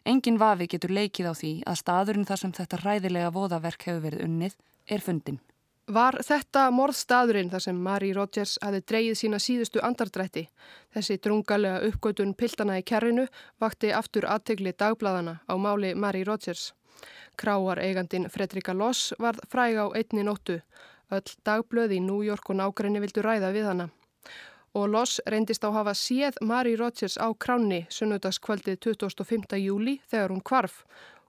Engin 0.05 0.37
vafi 0.37 0.69
getur 0.69 0.93
leikið 0.93 1.29
á 1.29 1.33
því 1.33 1.55
að 1.65 1.81
staðurinn 1.81 2.29
þar 2.29 2.45
sem 2.45 2.53
þetta 2.61 2.85
ræðilega 2.85 3.33
voðaverk 3.33 3.89
hefur 3.89 4.05
verið 4.05 4.27
unnið 4.29 4.61
er 4.85 5.01
fundin. 5.01 5.41
Var 5.89 6.19
þetta 6.23 6.67
morðstaðurinn 6.71 7.49
þar 7.49 7.63
sem 7.65 7.79
Marie 7.83 8.13
Rogers 8.13 8.57
hafi 8.61 8.83
dreyið 8.85 9.15
sína 9.17 9.39
síðustu 9.41 9.81
andardrætti? 9.81 10.45
Þessi 10.93 11.17
drungalega 11.17 11.81
uppgötun 11.89 12.35
piltana 12.37 12.77
í 12.77 12.83
kerrinu 12.83 13.25
vakti 13.59 13.91
aftur 13.91 14.27
aðtegli 14.29 14.75
dagbladana 14.77 15.39
á 15.49 15.53
máli 15.57 15.95
Marie 15.95 16.23
Rogers. 16.23 16.73
Kráar 17.35 17.79
eigandin 17.81 18.29
Fredrika 18.29 18.73
Loss 18.73 19.13
varð 19.19 19.41
fræg 19.49 19.79
á 19.81 19.89
einni 19.95 20.23
nóttu 20.23 20.61
Öll 21.11 21.33
dagblöð 21.43 21.91
í 21.97 21.99
New 21.99 22.21
York 22.23 22.53
og 22.53 22.55
nákrenni 22.55 23.01
vildu 23.03 23.23
ræða 23.25 23.49
við 23.51 23.65
hana. 23.67 23.89
Og 24.71 24.87
Loss 24.87 25.19
reyndist 25.27 25.65
á 25.67 25.69
hafa 25.75 25.91
séð 25.91 26.37
Mari 26.39 26.77
Rodgers 26.79 27.17
á 27.19 27.27
kránni 27.35 27.81
sunnudagskvöldið 27.91 28.79
25. 28.79 29.57
júli 29.59 29.97
þegar 30.07 30.31
hún 30.31 30.39
kvarf. 30.39 30.85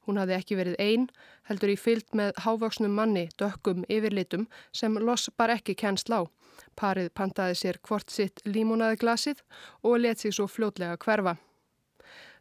Hún 0.06 0.18
hafði 0.18 0.35
ekki 0.35 0.59
verið 0.59 0.78
einn, 0.82 1.06
heldur 1.47 1.71
í 1.71 1.76
fyllt 1.78 2.16
með 2.18 2.32
hávaksnum 2.42 2.94
manni, 2.99 3.28
dökkum 3.38 3.85
yfirlitum 3.88 4.49
sem 4.75 4.99
Loss 4.99 5.30
bar 5.38 5.54
ekki 5.54 5.76
kennsl 5.78 6.16
á. 6.18 6.21
Parið 6.76 7.12
pantaði 7.14 7.59
sér 7.61 7.78
hvort 7.87 8.11
sitt 8.11 8.42
límonaði 8.44 8.99
glasið 9.04 9.42
og 9.82 10.00
let 10.02 10.18
sig 10.18 10.35
svo 10.35 10.49
fljótlega 10.50 10.99
hverfa. 10.99 11.37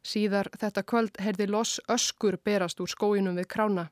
Síðar 0.01 0.49
þetta 0.57 0.83
kvöld 0.89 1.21
herði 1.21 1.47
Loss 1.51 1.77
öskur 1.91 2.39
berast 2.43 2.81
úr 2.81 2.89
skóinum 2.89 3.37
við 3.37 3.51
krána. 3.53 3.91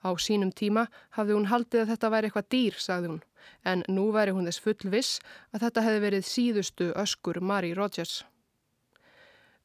Á 0.00 0.16
sínum 0.16 0.52
tíma 0.56 0.86
hafði 1.12 1.36
hún 1.36 1.50
haldið 1.52 1.82
að 1.82 1.90
þetta 1.92 2.10
væri 2.14 2.30
eitthvað 2.30 2.50
dýr, 2.54 2.78
sagði 2.80 3.10
hún, 3.12 3.22
en 3.68 3.84
nú 3.92 4.06
væri 4.16 4.32
hún 4.32 4.48
þess 4.48 4.64
full 4.64 4.92
viss 4.94 5.20
að 5.52 5.66
þetta 5.66 5.84
hefði 5.84 6.04
verið 6.06 6.28
síðustu 6.30 6.92
öskur 6.96 7.42
Mari 7.44 7.74
Rogers. 7.76 8.22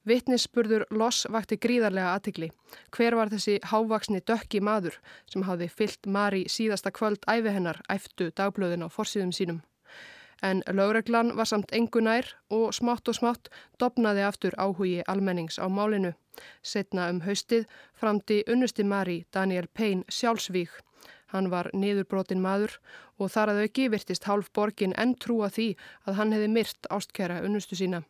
Vittnisspurður 0.05 0.85
Loss 0.93 1.25
vakti 1.33 1.57
gríðarlega 1.57 2.11
aðtikli. 2.13 2.51
Hver 2.93 3.15
var 3.17 3.31
þessi 3.33 3.55
hávaksni 3.71 4.21
dökki 4.21 4.61
maður 4.61 4.99
sem 5.31 5.45
hafði 5.47 5.69
fyllt 5.73 6.05
Mari 6.05 6.43
síðasta 6.51 6.91
kvöld 6.93 7.25
æfi 7.25 7.53
hennar 7.55 7.81
æftu 7.89 8.29
dagblöðin 8.37 8.85
á 8.85 8.89
forsiðum 8.93 9.33
sínum? 9.33 9.63
En 10.45 10.61
lögreglan 10.67 11.33
var 11.37 11.49
samt 11.49 11.73
engunær 11.73 12.27
og 12.53 12.73
smátt 12.77 13.09
og 13.09 13.17
smátt 13.17 13.49
dopnaði 13.81 14.21
aftur 14.27 14.53
áhugi 14.61 15.01
almennings 15.07 15.57
á 15.57 15.65
málinu. 15.65 16.13
Setna 16.61 17.09
um 17.09 17.23
haustið 17.25 17.65
framti 17.97 18.43
unnusti 18.45 18.83
Mari 18.83 19.23
Daniel 19.33 19.67
Payne 19.73 20.03
sjálfsvík. 20.09 20.69
Hann 21.33 21.49
var 21.49 21.71
niðurbrotin 21.73 22.43
maður 22.43 22.77
og 23.17 23.31
þar 23.33 23.55
að 23.55 23.61
auki 23.65 23.87
virtist 23.89 24.27
hálf 24.29 24.51
borgin 24.53 24.93
enn 25.01 25.15
trúa 25.17 25.49
því 25.49 25.71
að 26.05 26.19
hann 26.19 26.35
hefði 26.35 26.51
myrt 26.59 26.91
ástkæra 26.93 27.41
unnustu 27.41 27.79
sína. 27.79 28.03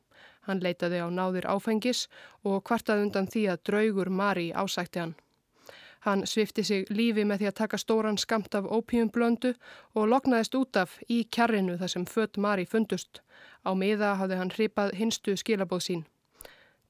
Hann 0.45 0.61
leitaði 0.63 1.01
á 1.01 1.09
náðir 1.09 1.47
áfengis 1.49 2.07
og 2.43 2.63
kvartaði 2.67 3.07
undan 3.07 3.29
því 3.29 3.45
að 3.53 3.61
draugur 3.69 4.09
Mari 4.09 4.51
ásækti 4.53 5.01
hann. 5.01 5.15
Hann 6.05 6.21
svifti 6.29 6.61
sig 6.63 6.85
lífi 6.93 7.23
með 7.25 7.41
því 7.41 7.47
að 7.49 7.57
taka 7.59 7.77
stóran 7.81 8.19
skamt 8.21 8.53
af 8.55 8.67
ópíumblöndu 8.69 9.55
og 9.97 10.11
loknaðist 10.11 10.57
út 10.59 10.77
af 10.77 10.99
í 11.09 11.23
kjarrinu 11.33 11.79
þar 11.81 11.93
sem 11.95 12.05
fött 12.05 12.37
Mari 12.37 12.65
fundust. 12.69 13.23
Á 13.65 13.73
miða 13.73 14.13
hafði 14.19 14.37
hann 14.37 14.53
hripað 14.53 14.93
hinstu 14.99 15.33
skilabóð 15.33 15.81
sín. 15.87 16.05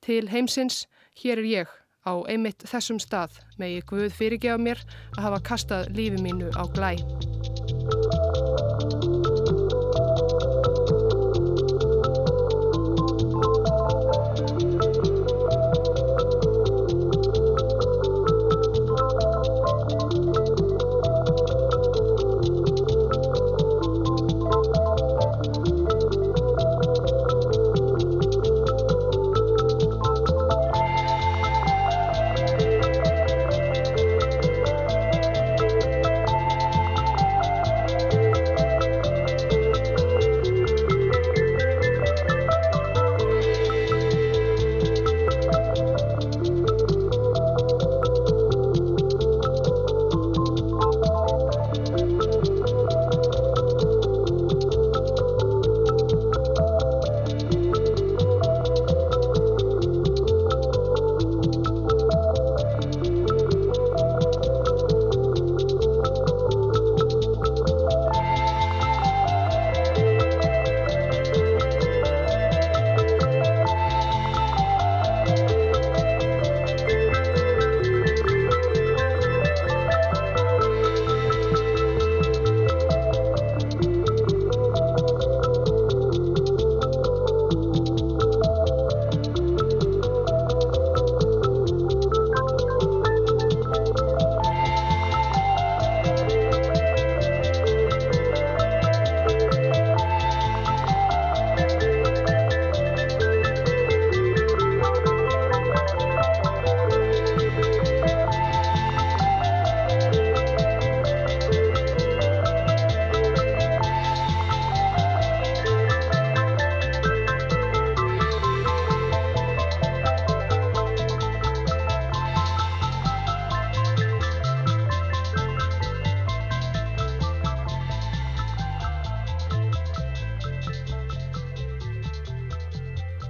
Til 0.03 0.27
heimsins, 0.29 0.83
hér 1.23 1.39
er 1.39 1.47
ég, 1.47 1.71
á 2.03 2.13
einmitt 2.27 2.67
þessum 2.67 2.99
stað, 2.99 3.39
með 3.57 3.77
ég 3.77 3.87
guð 3.89 4.11
fyrirgefa 4.19 4.59
mér 4.59 4.83
að 5.15 5.23
hafa 5.29 5.43
kastað 5.53 5.89
lífi 5.95 6.19
mínu 6.19 6.51
á 6.59 6.63
glæ. 6.75 8.24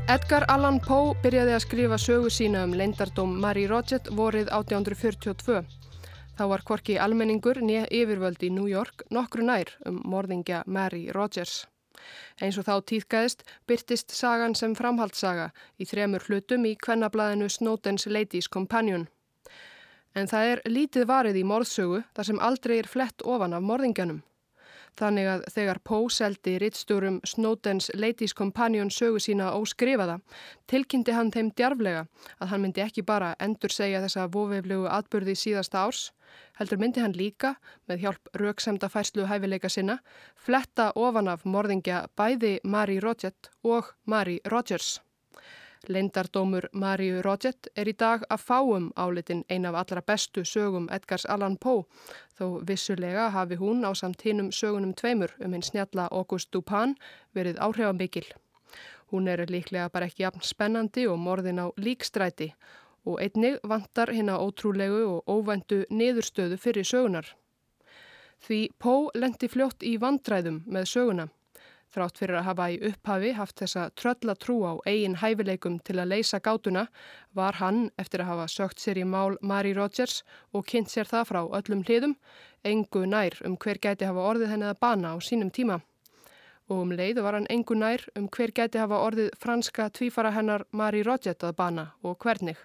Edgar 0.06 0.44
Allan 0.54 0.76
Poe 0.86 1.16
byrjaði 1.24 1.54
að 1.56 1.64
skrifa 1.64 1.98
sögu 1.98 2.30
sína 2.30 2.60
um 2.68 2.76
leindardóm 2.78 3.32
Marie 3.42 3.66
Roget 3.66 4.06
vorið 4.14 4.52
1842. 4.54 5.64
Þá 6.38 6.44
var 6.52 6.64
Korki 6.68 7.00
almenningur 7.02 7.58
nýja 7.66 7.88
yfirvöld 7.90 8.44
í 8.46 8.52
New 8.54 8.68
York 8.70 9.02
nokkru 9.10 9.42
nær 9.48 9.72
um 9.90 9.98
morðingja 10.06 10.60
Mary 10.70 11.08
Rogers. 11.16 11.64
Eins 12.38 12.60
og 12.62 12.68
þá 12.68 12.86
týðgæðist 12.92 13.42
byrtist 13.66 14.14
sagan 14.14 14.54
sem 14.54 14.78
framhaldssaga 14.78 15.50
í 15.82 15.90
þremur 15.90 16.30
hlutum 16.30 16.70
í 16.70 16.76
kvennablaðinu 16.78 17.50
Snowdens 17.50 18.06
Ladies 18.06 18.46
Companion. 18.46 19.08
En 20.14 20.30
það 20.30 20.52
er 20.52 20.64
lítið 20.70 21.10
varið 21.10 21.42
í 21.42 21.48
morðsögu 21.50 22.04
þar 22.14 22.30
sem 22.30 22.46
aldrei 22.52 22.78
er 22.78 22.94
flett 22.94 23.26
ofan 23.26 23.58
af 23.58 23.66
morðingjanum. 23.66 24.22
Þannig 24.96 25.28
að 25.28 25.42
þegar 25.52 25.80
Poe 25.84 26.12
seldi 26.14 26.54
rittstjórum 26.62 27.18
Snowdens 27.28 27.90
Ladies 28.00 28.34
Companion 28.34 28.92
sögu 28.94 29.20
sína 29.20 29.50
óskrifaða, 29.58 30.22
tilkynnti 30.72 31.12
hann 31.12 31.34
þeim 31.36 31.50
djarflega 31.52 32.06
að 32.40 32.52
hann 32.54 32.64
myndi 32.64 32.84
ekki 32.86 33.04
bara 33.04 33.34
endur 33.44 33.76
segja 33.76 34.00
þessa 34.06 34.30
vofeflugu 34.32 34.88
atbyrði 34.88 35.36
síðasta 35.42 35.84
árs, 35.84 36.06
heldur 36.60 36.80
myndi 36.80 37.04
hann 37.04 37.18
líka, 37.18 37.58
með 37.92 38.06
hjálp 38.06 38.32
rauksemda 38.40 38.88
færslu 38.92 39.28
hæfileika 39.28 39.70
sinna, 39.70 40.00
fletta 40.36 40.94
ofan 40.96 41.28
af 41.28 41.44
morðingja 41.44 42.06
bæði 42.16 42.60
Mary 42.64 43.02
Rodgett 43.04 43.52
og 43.64 43.92
Mary 44.06 44.40
Rogers. 44.48 45.02
Leindardómur 45.90 46.70
Maríu 46.74 47.22
Rodgett 47.26 47.68
er 47.76 47.90
í 47.90 47.94
dag 47.94 48.24
að 48.30 48.44
fáum 48.48 48.88
álitin 48.96 49.44
ein 49.50 49.66
af 49.70 49.76
allra 49.82 50.02
bestu 50.02 50.44
sögum 50.46 50.88
Edgars 50.92 51.26
Allan 51.26 51.58
Poe 51.58 51.86
þó 52.40 52.62
vissulega 52.68 53.30
hafi 53.36 53.58
hún 53.62 53.86
á 53.86 53.92
samtínum 53.94 54.52
sögunum 54.52 54.94
tveimur 54.94 55.36
um 55.40 55.54
hinn 55.54 55.66
snjalla 55.66 56.08
August 56.12 56.52
Dupin 56.52 56.96
verið 57.36 57.60
áhrifamikil. 57.60 58.26
Hún 59.12 59.28
er 59.28 59.46
líklega 59.50 59.90
bara 59.90 60.10
ekki 60.10 60.24
jafn 60.24 60.42
spennandi 60.42 61.08
og 61.08 61.20
morðin 61.20 61.62
á 61.62 61.68
líkstræti 61.78 62.52
og 63.06 63.22
einnig 63.22 63.60
vantar 63.64 64.12
hinn 64.12 64.30
að 64.34 64.46
ótrúlegu 64.48 65.02
og 65.14 65.30
óvæntu 65.30 65.84
niðurstöðu 65.90 66.58
fyrir 66.58 66.86
sögunar. 66.86 67.28
Því 68.42 68.60
Poe 68.80 69.10
lendi 69.16 69.48
fljótt 69.48 69.84
í 69.84 69.96
vandræðum 70.02 70.64
með 70.66 70.90
söguna. 70.92 71.28
Þrátt 71.94 72.20
fyrir 72.20 72.40
að 72.40 72.48
hafa 72.50 72.66
í 72.74 72.78
upphafi 72.90 73.32
haft 73.38 73.62
þessa 73.62 73.86
tröllatrú 73.96 74.56
á 74.68 74.74
eigin 74.90 75.18
hæfileikum 75.22 75.78
til 75.86 75.96
að 76.02 76.12
leysa 76.12 76.42
gátuna 76.44 76.88
var 77.38 77.60
hann, 77.62 77.90
eftir 78.02 78.24
að 78.24 78.32
hafa 78.34 78.48
sögt 78.52 78.84
sér 78.84 79.00
í 79.00 79.06
mál 79.08 79.38
Mari 79.42 79.74
Rogers 79.78 80.24
og 80.52 80.66
kynnt 80.68 80.92
sér 80.92 81.08
það 81.08 81.28
frá 81.30 81.42
öllum 81.60 81.86
hliðum, 81.88 82.18
engu 82.66 83.06
nær 83.06 83.38
um 83.48 83.56
hver 83.56 83.80
gæti 83.80 84.10
hafa 84.10 84.28
orðið 84.32 84.52
henni 84.56 84.70
að 84.72 84.82
bana 84.82 85.14
á 85.14 85.18
sínum 85.24 85.54
tíma. 85.54 85.80
Og 86.68 86.82
um 86.82 86.92
leið 86.98 87.22
var 87.22 87.38
hann 87.38 87.50
engu 87.54 87.78
nær 87.78 88.04
um 88.18 88.28
hver 88.28 88.52
gæti 88.52 88.82
hafa 88.82 89.00
orðið 89.06 89.32
franska 89.40 89.88
tvífara 89.94 90.34
hennar 90.36 90.66
Mari 90.72 91.06
Rogers 91.06 91.46
að 91.46 91.56
bana 91.56 91.92
og 92.04 92.18
hvernig. 92.20 92.58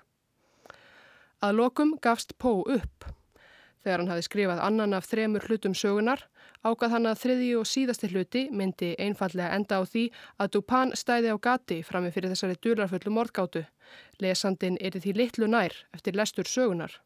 Að 1.41 1.57
lokum 1.61 1.99
gafst 2.03 2.35
Pó 2.39 2.65
upp. 2.67 3.07
Þegar 3.81 4.03
hann 4.03 4.11
hafi 4.13 4.25
skrifað 4.27 4.61
annan 4.61 4.95
af 4.97 5.07
þremur 5.09 5.47
hlutum 5.49 5.75
sögunar, 5.77 6.27
ágað 6.61 6.93
hann 6.95 7.09
að 7.09 7.21
þriði 7.23 7.51
og 7.57 7.69
síðasti 7.69 8.11
hluti 8.13 8.43
myndi 8.53 8.91
einfallega 9.01 9.57
enda 9.57 9.81
á 9.81 9.83
því 9.89 10.05
að 10.37 10.51
Dupin 10.57 10.93
stæði 11.01 11.33
á 11.33 11.37
gati 11.41 11.81
frammi 11.87 12.13
fyrir 12.13 12.35
þessari 12.35 12.61
dularfullu 12.61 13.15
morðgátu. 13.17 13.65
Lesandin 14.21 14.77
er 14.81 15.01
því 15.01 15.17
litlu 15.17 15.49
nær 15.49 15.73
eftir 15.97 16.19
lestur 16.21 16.45
sögunar. 16.45 17.01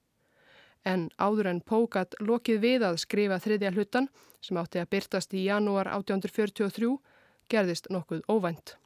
En 0.85 1.09
áður 1.17 1.53
en 1.55 1.63
Pógat 1.65 2.19
lokið 2.21 2.59
við 2.61 2.89
að 2.91 3.03
skrifa 3.07 3.39
þriðja 3.41 3.73
hlutan, 3.73 4.11
sem 4.43 4.59
átti 4.61 4.83
að 4.83 4.91
byrtast 4.93 5.33
í 5.33 5.47
janúar 5.47 5.89
1843, 5.95 6.97
gerðist 7.49 7.89
nokkuð 7.95 8.27
óvænt. 8.29 8.77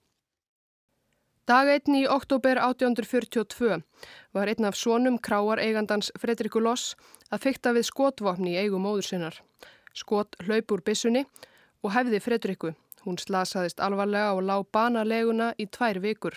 Dag 1.49 1.64
einn 1.73 1.95
í 1.97 2.00
oktober 2.12 2.59
1842 2.61 3.78
var 4.37 4.50
einn 4.52 4.67
af 4.69 4.76
svonum 4.76 5.14
kráareigandans 5.17 6.11
Fredriku 6.21 6.61
Loss 6.61 6.90
að 7.33 7.47
fykta 7.47 7.73
við 7.73 7.87
skotvopni 7.88 8.52
í 8.52 8.59
eigum 8.61 8.85
móður 8.85 9.07
sinnar. 9.07 9.38
Skot 9.97 10.37
hlaup 10.45 10.75
úr 10.76 10.83
bissunni 10.85 11.23
og 11.81 11.95
hefði 11.95 12.21
Fredriku. 12.21 12.75
Hún 13.07 13.17
slasaðist 13.17 13.81
alvarlega 13.81 14.37
og 14.37 14.43
lág 14.45 14.69
banaleguna 14.76 15.55
í 15.57 15.71
tvær 15.73 16.02
vikur. 16.05 16.37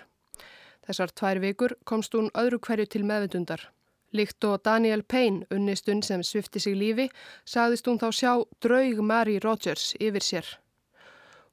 Þessar 0.87 1.11
tvær 1.11 1.43
vikur 1.43 1.75
komst 1.83 2.15
hún 2.15 2.31
öðru 2.31 2.63
hverju 2.63 2.87
til 2.95 3.03
meðvendundar. 3.03 3.67
Líkt 4.15 4.47
og 4.47 4.63
Daniel 4.63 5.03
Payne, 5.03 5.43
unnistun 5.51 5.99
sem 6.07 6.23
svifti 6.23 6.63
sig 6.63 6.79
lífi, 6.79 7.11
sagðist 7.43 7.91
hún 7.91 7.99
þá 7.99 8.09
sjá 8.15 8.33
draug 8.63 9.03
Mary 9.03 9.41
Rogers 9.43 9.91
yfir 9.99 10.23
sér. 10.23 10.60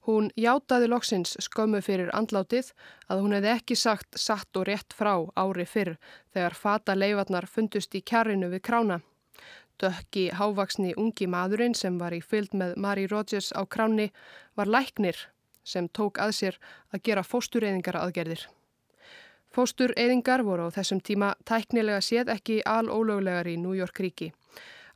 Hún 0.09 0.31
játaði 0.41 0.87
loksins 0.89 1.35
skömmu 1.45 1.83
fyrir 1.85 2.09
andlátið 2.17 2.71
að 3.13 3.19
hún 3.21 3.35
hefði 3.37 3.51
ekki 3.53 3.77
sagt 3.77 4.17
satt 4.17 4.57
og 4.57 4.65
rétt 4.65 4.95
frá 4.97 5.11
ári 5.37 5.67
fyrr 5.69 5.99
þegar 6.33 6.57
fata 6.57 6.95
leifarnar 6.97 7.45
fundust 7.45 7.93
í 7.93 8.01
kjarrinu 8.01 8.49
við 8.55 8.63
krána. 8.71 8.97
Dökki 9.77 10.31
hávaksni 10.39 10.95
ungi 10.97 11.29
maðurinn 11.29 11.77
sem 11.77 12.01
var 12.01 12.17
í 12.17 12.23
fylg 12.25 12.57
með 12.57 12.73
Mari 12.81 13.05
Rogers 13.13 13.53
á 13.53 13.69
kráni 13.69 14.09
var 14.57 14.73
læknir 14.73 15.29
sem 15.61 15.93
tók 15.93 16.17
að 16.25 16.33
sér 16.41 16.59
að 16.89 17.05
gera 17.05 17.29
fóstureyðingar 17.29 18.01
aðgerðir. 18.01 18.49
Fóstureyðingar 19.53 20.41
voru 20.49 20.73
á 20.73 20.77
þessum 20.81 21.05
tíma 21.05 21.35
tæknilega 21.45 22.01
séð 22.01 22.33
ekki 22.33 22.63
alólöglegar 22.65 23.53
í 23.53 23.61
New 23.61 23.77
York 23.77 24.01
ríki 24.01 24.33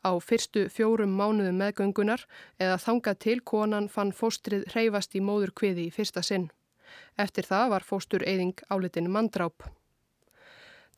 á 0.03 0.13
fyrstu 0.21 0.67
fjórum 0.71 1.15
mánuðum 1.19 1.61
meðgöngunar 1.63 2.25
eða 2.59 2.81
þangað 2.87 3.21
til 3.27 3.39
konan 3.53 3.89
fann 3.89 4.13
fóstrið 4.13 4.67
hreyfast 4.73 5.15
í 5.15 5.23
móður 5.23 5.55
kviði 5.59 5.87
í 5.89 5.95
fyrsta 5.95 6.23
sinn. 6.27 6.51
Eftir 7.17 7.47
það 7.49 7.71
var 7.75 7.87
fóstur 7.87 8.25
eyðing 8.27 8.59
álitin 8.69 9.11
mandráp. 9.11 9.69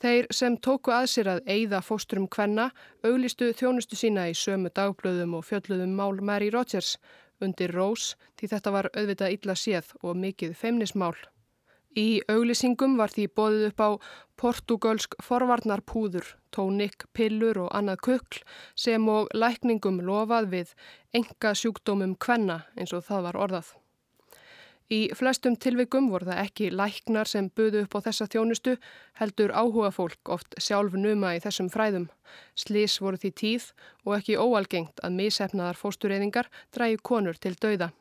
Þeir 0.02 0.26
sem 0.34 0.56
tóku 0.58 0.92
að 0.92 1.06
sér 1.12 1.28
að 1.32 1.44
eyða 1.48 1.80
fósturum 1.84 2.26
kvenna 2.28 2.70
auglistu 3.06 3.52
þjónustu 3.56 3.96
sína 3.96 4.26
í 4.28 4.34
sömu 4.36 4.72
dagblöðum 4.74 5.36
og 5.38 5.46
fjöldluðum 5.48 5.94
mál 5.96 6.18
Mary 6.20 6.50
Rogers 6.52 6.96
undir 7.40 7.72
Rose 7.72 8.18
því 8.38 8.50
þetta 8.52 8.74
var 8.74 8.90
auðvitað 8.92 9.36
illa 9.36 9.56
séð 9.58 9.94
og 10.02 10.18
mikið 10.18 10.56
feimnismál. 10.58 11.14
Í 11.94 12.24
auglýsingum 12.26 12.96
var 12.98 13.12
því 13.14 13.28
bóðið 13.38 13.68
upp 13.68 13.83
á 13.87 13.90
portugalsk 14.40 15.14
forvarnarpúður, 15.22 16.26
tónik, 16.50 17.07
pillur 17.14 17.61
og 17.66 17.70
annað 17.70 18.02
kukl 18.09 18.42
sem 18.74 19.07
og 19.09 19.30
lækningum 19.30 20.02
lofað 20.02 20.50
við 20.57 20.74
enga 21.14 21.54
sjúkdómum 21.54 22.18
kvenna 22.18 22.64
eins 22.74 22.96
og 22.96 23.07
það 23.07 23.26
var 23.28 23.40
orðað. 23.46 23.72
Í 24.92 25.14
flestum 25.16 25.54
tilvikum 25.57 26.11
voru 26.12 26.28
það 26.28 26.42
ekki 26.42 26.66
læknar 26.74 27.30
sem 27.30 27.46
buðu 27.57 27.87
upp 27.87 27.94
á 27.96 28.04
þessa 28.11 28.26
þjónustu, 28.35 28.74
heldur 29.16 29.54
áhuga 29.54 29.94
fólk 29.94 30.35
oft 30.35 30.59
sjálf 30.61 30.98
numa 30.98 31.33
í 31.38 31.40
þessum 31.40 31.70
fræðum. 31.72 32.11
Slís 32.59 32.98
voru 33.00 33.16
því 33.22 33.30
tíð 33.40 33.70
og 34.04 34.18
ekki 34.18 34.37
óalgengt 34.37 35.00
að 35.00 35.16
missefnaðar 35.22 35.80
fóstureyðingar 35.80 36.50
drægi 36.74 37.00
konur 37.00 37.38
til 37.40 37.54
dauða. 37.57 37.94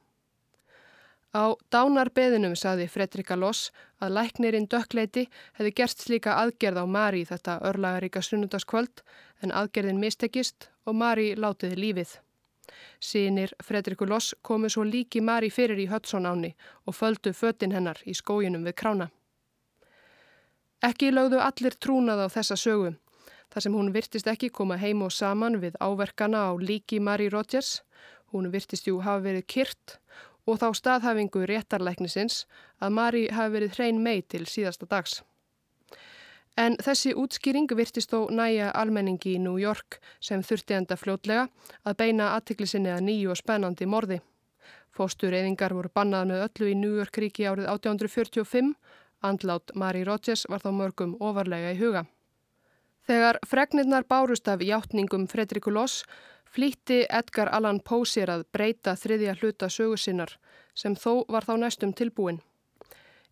Á 1.33 1.57
dánarbeðinum 1.73 2.53
saði 2.53 2.85
Fredrika 2.93 3.33
Loss 3.33 3.71
að 3.97 4.13
læknirinn 4.19 4.67
dökkleiti 4.69 5.23
hefði 5.57 5.71
gert 5.79 6.03
slíka 6.03 6.35
aðgerð 6.37 6.83
á 6.83 6.85
Mari 6.85 7.23
þetta 7.25 7.55
örlagaríka 7.69 8.21
sunnundaskvöld 8.21 9.01
en 9.41 9.49
aðgerðin 9.49 10.01
mistekist 10.01 10.69
og 10.85 10.93
Mari 10.99 11.31
látiði 11.33 11.79
lífið. 11.79 12.11
Sýnir 13.01 13.55
Fredriku 13.65 14.05
Loss 14.05 14.35
komu 14.45 14.69
svo 14.69 14.85
líki 14.85 15.23
Mari 15.25 15.49
fyrir 15.49 15.81
í 15.81 15.87
Hudson 15.89 16.29
áni 16.29 16.53
og 16.85 16.95
földu 16.99 17.33
föttin 17.33 17.73
hennar 17.73 17.97
í 18.05 18.13
skójunum 18.13 18.69
við 18.69 18.77
krána. 18.83 19.09
Ekki 20.85 21.09
lögðu 21.15 21.41
allir 21.41 21.73
trúnað 21.81 22.27
á 22.27 22.27
þessa 22.29 22.59
sögu. 22.59 22.93
Þar 23.49 23.65
sem 23.65 23.73
hún 23.73 23.91
virtist 23.95 24.29
ekki 24.29 24.51
koma 24.53 24.77
heim 24.77 25.01
og 25.01 25.11
saman 25.11 25.57
við 25.61 25.81
áverkana 25.81 26.45
á 26.45 26.51
líki 26.61 27.01
Mari 27.01 27.29
Rogers. 27.33 27.81
Hún 28.29 28.51
virtist 28.53 28.85
jú 28.85 28.99
hafa 29.01 29.25
verið 29.25 29.47
kyrt 29.47 29.97
og 30.47 30.59
þá 30.61 30.67
staðhafingu 30.79 31.45
réttarleiknisins 31.49 32.43
að 32.83 32.95
Mari 32.97 33.27
hafi 33.31 33.55
verið 33.57 33.77
hrein 33.77 34.01
mei 34.03 34.21
til 34.21 34.45
síðasta 34.49 34.89
dags. 34.89 35.21
En 36.57 36.75
þessi 36.77 37.15
útskýring 37.17 37.71
virtist 37.73 38.11
þó 38.13 38.27
næja 38.29 38.69
almenningi 38.77 39.33
í 39.35 39.41
New 39.41 39.57
York 39.57 39.97
sem 40.21 40.43
þurfti 40.45 40.75
enda 40.77 40.97
fljótlega 40.99 41.47
að 41.83 41.97
beina 41.97 42.33
aðtiklisinni 42.35 42.91
að 42.93 43.05
nýju 43.07 43.31
og 43.33 43.39
spennandi 43.39 43.87
morði. 43.89 44.19
Fóstureyðingar 44.93 45.73
voru 45.73 45.89
bannað 45.89 46.27
með 46.29 46.43
öllu 46.45 46.69
í 46.69 46.75
New 46.77 46.99
York 46.99 47.17
ríki 47.17 47.47
árið 47.49 47.71
1845, 47.71 48.75
andlát 49.25 49.73
Mari 49.73 50.03
Rogers 50.05 50.45
var 50.49 50.61
þá 50.61 50.69
mörgum 50.77 51.15
ofarlega 51.17 51.73
í 51.73 51.79
huga. 51.79 52.05
Þegar 53.09 53.39
fregnirnar 53.49 54.05
bárust 54.07 54.47
af 54.47 54.61
hjáttningum 54.61 55.25
Fredriku 55.27 55.73
Loss 55.73 56.03
flýtti 56.53 57.03
Edgar 57.09 57.49
Allan 57.51 57.79
Poe 57.81 58.05
sér 58.05 58.29
að 58.29 58.45
breyta 58.53 58.93
þriðja 58.99 59.37
hluta 59.41 59.69
sögusinnar 59.73 60.35
sem 60.77 60.95
þó 60.95 61.25
var 61.29 61.45
þá 61.47 61.55
næstum 61.63 61.93
tilbúin. 61.97 62.41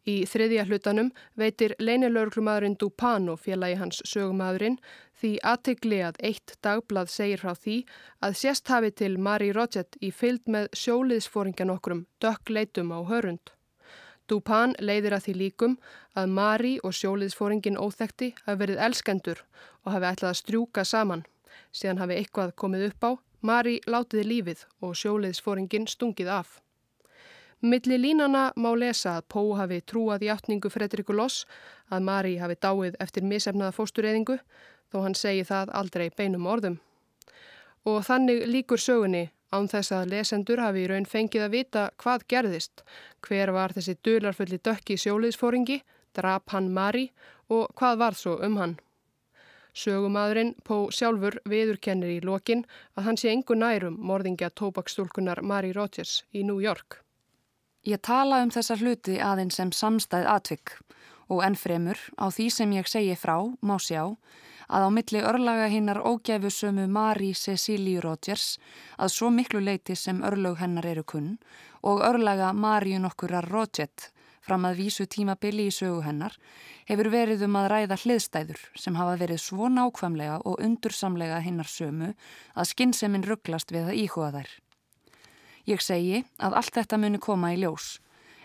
Í 0.10 0.24
þriðja 0.26 0.66
hlutanum 0.66 1.12
veitir 1.38 1.76
leinilörglumadurinn 1.78 2.78
Dupin 2.82 3.30
og 3.30 3.38
félagi 3.44 3.78
hans 3.78 4.02
sögumadurinn 4.10 4.80
því 5.22 5.36
aðtegli 5.46 6.00
að 6.08 6.18
eitt 6.30 6.56
dagblad 6.66 7.12
segir 7.14 7.44
frá 7.44 7.54
því 7.54 7.76
að 8.26 8.38
sérst 8.40 8.72
hafi 8.74 8.90
til 8.98 9.20
Mari 9.22 9.52
Rodgett 9.54 10.00
í 10.02 10.10
fylg 10.10 10.50
með 10.50 10.72
sjóliðsfóringan 10.82 11.74
okkurum 11.76 12.08
dökk 12.24 12.50
leitum 12.50 12.90
á 12.98 13.06
hörund. 13.06 13.54
Dupin 14.26 14.74
leiðir 14.82 15.14
að 15.14 15.28
því 15.28 15.36
líkum 15.44 15.78
að 16.18 16.34
Mari 16.34 16.74
og 16.82 16.98
sjóliðsfóringin 16.98 17.78
óþekti 17.78 18.32
hafi 18.48 18.62
verið 18.64 18.82
elskendur 18.88 19.46
og 19.86 19.94
hafi 19.94 20.10
ætlað 20.10 20.34
að 20.34 20.42
strjúka 20.42 20.88
saman 20.88 21.28
síðan 21.72 22.02
hafi 22.02 22.18
eitthvað 22.20 22.56
komið 22.56 22.88
upp 22.92 23.08
á, 23.08 23.12
Mari 23.42 23.80
látiði 23.90 24.24
lífið 24.28 24.66
og 24.86 24.94
sjóliðsforingin 25.00 25.88
stungið 25.90 26.28
af. 26.30 26.60
Milli 27.62 27.98
línana 27.98 28.52
má 28.58 28.70
lesa 28.78 29.16
að 29.18 29.28
Pó 29.34 29.42
hafi 29.58 29.80
trúað 29.86 30.24
í 30.26 30.30
áttningu 30.34 30.70
Fredriku 30.74 31.14
Loss 31.14 31.46
að 31.90 32.06
Mari 32.06 32.36
hafi 32.42 32.56
dáið 32.58 32.98
eftir 33.02 33.26
misefnaða 33.26 33.76
fóstureyðingu 33.78 34.38
þó 34.90 34.98
hann 35.04 35.18
segi 35.18 35.44
það 35.46 35.74
aldrei 35.78 36.08
beinum 36.10 36.48
orðum. 36.50 36.80
Og 37.86 38.02
þannig 38.06 38.48
líkur 38.50 38.82
sögunni 38.82 39.28
án 39.54 39.70
þess 39.70 39.94
að 39.94 40.14
lesendur 40.14 40.62
hafi 40.64 40.86
í 40.86 40.90
raun 40.90 41.06
fengið 41.06 41.46
að 41.46 41.56
vita 41.56 41.88
hvað 42.02 42.28
gerðist, 42.34 42.84
hver 43.26 43.52
var 43.54 43.74
þessi 43.76 43.98
dularfulli 44.06 44.58
dökki 44.58 44.98
sjóliðsfóringi, 44.98 45.82
drap 46.18 46.50
hann 46.56 46.72
Mari 46.74 47.12
og 47.50 47.74
hvað 47.78 48.02
var 48.02 48.18
svo 48.18 48.38
um 48.42 48.58
hann. 48.58 48.80
Sögumadurinn 49.74 50.56
Pó 50.68 50.90
sjálfur 50.92 51.38
viðurkennir 51.48 52.18
í 52.18 52.20
lokin 52.26 52.66
að 52.98 53.06
hann 53.08 53.20
sé 53.22 53.32
engu 53.32 53.56
nærum 53.56 53.96
morðingja 54.00 54.52
tóbakstúlkunar 54.52 55.42
Mari 55.42 55.72
Rogers 55.72 56.24
í 56.34 56.44
New 56.44 56.60
York. 56.60 57.00
Ég 57.88 58.02
tala 58.04 58.44
um 58.44 58.52
þessa 58.54 58.78
hluti 58.78 59.18
aðeins 59.18 59.58
sem 59.58 59.72
samstæð 59.72 60.28
atvik 60.30 60.76
og 61.32 61.42
ennfremur 61.48 61.98
á 62.20 62.28
því 62.28 62.48
sem 62.52 62.74
ég 62.76 62.90
segi 62.92 63.16
frá 63.16 63.38
má 63.64 63.78
sjá 63.80 64.04
að 64.72 64.88
á 64.88 64.90
milli 64.94 65.22
örlaga 65.24 65.68
hinnar 65.72 66.00
ógæfusömu 66.04 66.88
Mari 66.88 67.32
Cecíliu 67.36 68.04
Rogers 68.04 68.58
að 68.98 69.14
svo 69.16 69.32
miklu 69.32 69.64
leiti 69.64 69.96
sem 69.96 70.22
örlög 70.24 70.60
hennar 70.60 70.88
eru 70.88 71.04
kunn 71.04 71.38
og 71.82 72.04
örlaga 72.06 72.52
Mariu 72.54 73.00
nokkurar 73.00 73.48
Roget 73.52 74.12
fram 74.52 74.68
að 74.68 74.82
vísu 74.82 75.06
tímabili 75.08 75.70
í 75.70 75.72
sögu 75.72 76.02
hennar 76.04 76.34
hefur 76.90 77.08
verið 77.14 77.46
um 77.48 77.56
að 77.56 77.70
ræða 77.72 77.98
hliðstæður 78.02 78.60
sem 78.76 78.98
hafa 79.00 79.14
verið 79.22 79.40
svo 79.40 79.70
nákvæmlega 79.72 80.42
og 80.44 80.60
undursamlega 80.66 81.38
hinnar 81.46 81.70
sömu 81.72 82.10
að 82.52 82.70
skinnsemminn 82.74 83.24
rugglast 83.30 83.72
við 83.72 83.88
að 83.94 84.00
íhuga 84.04 84.32
þær. 84.36 84.50
Ég 85.72 85.84
segi 85.86 86.24
að 86.36 86.58
allt 86.60 86.76
þetta 86.76 87.00
muni 87.00 87.22
koma 87.24 87.54
í 87.56 87.62
ljós 87.62 87.94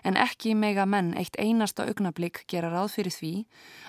en 0.07 0.19
ekki 0.21 0.55
mega 0.55 0.85
menn 0.87 1.12
eitt 1.19 1.37
einasta 1.42 1.87
augnablík 1.90 2.45
gera 2.51 2.71
ráð 2.71 2.92
fyrir 2.95 3.14
því 3.14 3.33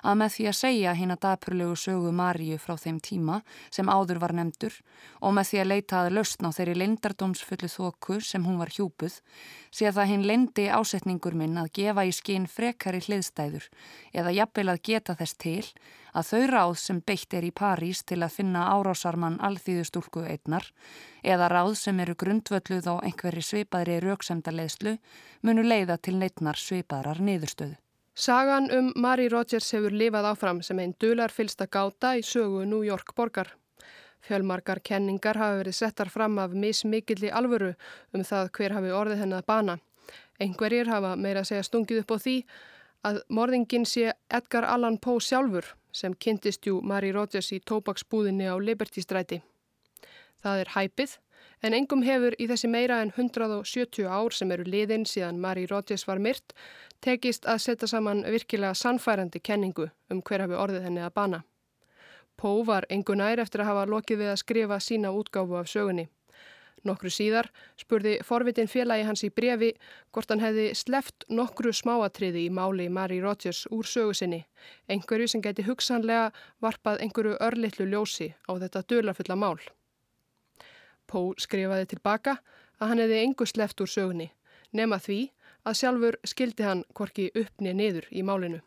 að 0.01 0.17
með 0.21 0.33
því 0.35 0.47
að 0.49 0.57
segja 0.59 0.95
hinn 0.97 1.13
að 1.13 1.21
dapurlegu 1.27 1.75
sögu 1.77 2.13
Maríu 2.15 2.57
frá 2.61 2.73
þeim 2.81 2.97
tíma 3.05 3.41
sem 3.69 3.91
áður 3.91 4.21
var 4.23 4.33
nefndur 4.37 4.79
og 5.21 5.35
með 5.37 5.51
því 5.51 5.61
að 5.61 5.69
leita 5.73 6.01
að 6.01 6.15
lausna 6.17 6.49
á 6.49 6.55
þeirri 6.57 6.75
lindardómsfullu 6.81 7.69
þóku 7.75 8.19
sem 8.25 8.47
hún 8.47 8.57
var 8.61 8.73
hjúpuð 8.73 9.19
sé 9.69 9.89
að 9.89 9.99
það 9.99 10.11
hinn 10.13 10.27
lindi 10.31 10.67
ásetningur 10.73 11.37
minn 11.37 11.61
að 11.61 11.71
gefa 11.77 12.07
í 12.07 12.15
skinn 12.15 12.49
frekari 12.49 13.03
hliðstæður 13.05 13.69
eða 14.13 14.35
jafnvel 14.41 14.69
að 14.73 14.83
geta 14.89 15.17
þess 15.19 15.37
til 15.37 15.63
að 16.17 16.29
þau 16.31 16.45
ráð 16.49 16.75
sem 16.81 16.99
beitt 17.05 17.33
er 17.37 17.45
í 17.45 17.53
París 17.53 18.01
til 18.09 18.19
að 18.25 18.37
finna 18.39 18.63
árásarmann 18.73 19.37
alþýðustúlku 19.47 20.23
einnar 20.25 20.65
eða 21.21 21.49
ráð 21.53 21.75
sem 21.77 21.99
eru 22.01 22.15
grundvölluð 22.17 22.89
á 22.89 22.95
einhverri 23.05 23.43
svipaðri 23.45 23.99
rauksemdarleðslu 24.01 24.97
munu 25.45 25.65
leiða 25.65 25.99
til 26.01 26.15
neittnar 26.17 26.57
svipaðrar 26.57 27.21
niðurstöðu. 27.21 27.77
Sagan 28.17 28.71
um 28.73 28.89
Mari 28.97 29.27
Rogers 29.29 29.69
hefur 29.75 29.93
lifað 29.93 30.31
áfram 30.31 30.63
sem 30.65 30.79
einn 30.81 30.95
dular 30.97 31.29
fylsta 31.29 31.67
gáta 31.69 32.15
í 32.17 32.23
sögu 32.25 32.63
New 32.65 32.81
York 32.81 33.13
borgar. 33.13 33.51
Fjölmarkar 34.25 34.81
kenningar 34.81 35.37
hafa 35.37 35.59
verið 35.59 35.77
settar 35.77 36.09
fram 36.09 36.39
af 36.41 36.55
mismikilli 36.57 37.29
alvöru 37.29 37.75
um 38.13 38.23
það 38.25 38.49
hver 38.57 38.73
hafi 38.73 38.95
orðið 39.01 39.21
henni 39.21 39.37
að 39.37 39.45
bana. 39.53 39.77
Engverjir 40.41 40.89
hafa 40.89 41.13
meira 41.15 41.45
að 41.45 41.51
segja 41.51 41.67
stungið 41.67 42.01
upp 42.01 42.15
á 42.15 42.17
því 42.25 42.35
að 43.05 43.21
morðingin 43.29 43.85
sé 43.85 44.15
Edgar 44.33 44.65
Allan 44.65 44.97
Poe 44.97 45.21
sjálfur 45.21 45.75
sem 45.97 46.13
kynntist 46.13 46.67
jú 46.69 46.81
Mari 46.85 47.09
Rogers 47.15 47.49
í 47.55 47.59
tópaksbúðinni 47.59 48.45
á 48.45 48.55
Liberty 48.61 49.01
stræti. 49.01 49.41
Það 50.43 50.61
er 50.63 50.73
hæpið 50.75 51.17
en 51.65 51.73
engum 51.73 52.03
hefur 52.05 52.35
í 52.37 52.47
þessi 52.49 52.69
meira 52.69 52.99
en 53.01 53.11
170 53.15 54.05
ár 54.05 54.35
sem 54.37 54.51
eru 54.53 54.65
liðin 54.67 55.07
síðan 55.09 55.41
Mari 55.41 55.65
Rogers 55.69 56.05
var 56.07 56.21
myrt 56.21 56.53
tekist 57.01 57.47
að 57.49 57.63
setja 57.65 57.89
saman 57.89 58.23
virkilega 58.25 58.77
sannfærandi 58.77 59.41
kenningu 59.41 59.89
um 60.13 60.21
hver 60.21 60.45
hafi 60.45 60.59
orðið 60.65 60.85
henni 60.89 61.05
að 61.05 61.15
bana. 61.17 61.41
Poe 62.37 62.61
var 62.65 62.85
engu 62.93 63.15
nær 63.17 63.41
eftir 63.41 63.63
að 63.63 63.71
hafa 63.71 63.89
lokið 63.89 64.21
við 64.21 64.31
að 64.33 64.41
skrifa 64.43 64.79
sína 64.79 65.13
útgáfu 65.17 65.57
af 65.57 65.69
sögunni. 65.71 66.07
Nokkru 66.87 67.11
síðar 67.11 67.49
spurði 67.79 68.17
forvitin 68.25 68.69
félagi 68.71 69.05
hans 69.07 69.23
í 69.27 69.29
brefi 69.33 69.73
hvort 70.15 70.31
hann 70.31 70.43
hefði 70.43 70.67
sleft 70.77 71.25
nokkru 71.29 71.73
smáatriði 71.75 72.45
í 72.47 72.53
máli 72.53 72.87
Mari 72.89 73.19
Rogers 73.23 73.65
úr 73.75 73.87
sögusinni, 73.87 74.43
einhverju 74.87 75.27
sem 75.33 75.43
geti 75.43 75.65
hugsanlega 75.67 76.31
varpað 76.63 77.03
einhverju 77.05 77.35
örlittlu 77.49 77.89
ljósi 77.91 78.31
á 78.47 78.51
þetta 78.55 78.85
dölarfulla 78.93 79.35
mál. 79.35 79.59
Pó 81.07 81.33
skrifaði 81.39 81.91
tilbaka 81.93 82.39
að 82.79 82.89
hann 82.91 83.03
hefði 83.03 83.19
engu 83.23 83.47
sleft 83.47 83.81
úr 83.83 83.91
sögunni, 83.91 84.31
nema 84.71 84.99
því 84.99 85.21
að 85.67 85.79
sjálfur 85.81 86.19
skildi 86.23 86.67
hann 86.67 86.87
hvorki 86.95 87.31
uppni 87.35 87.75
niður 87.75 88.07
í 88.11 88.23
málinu. 88.23 88.63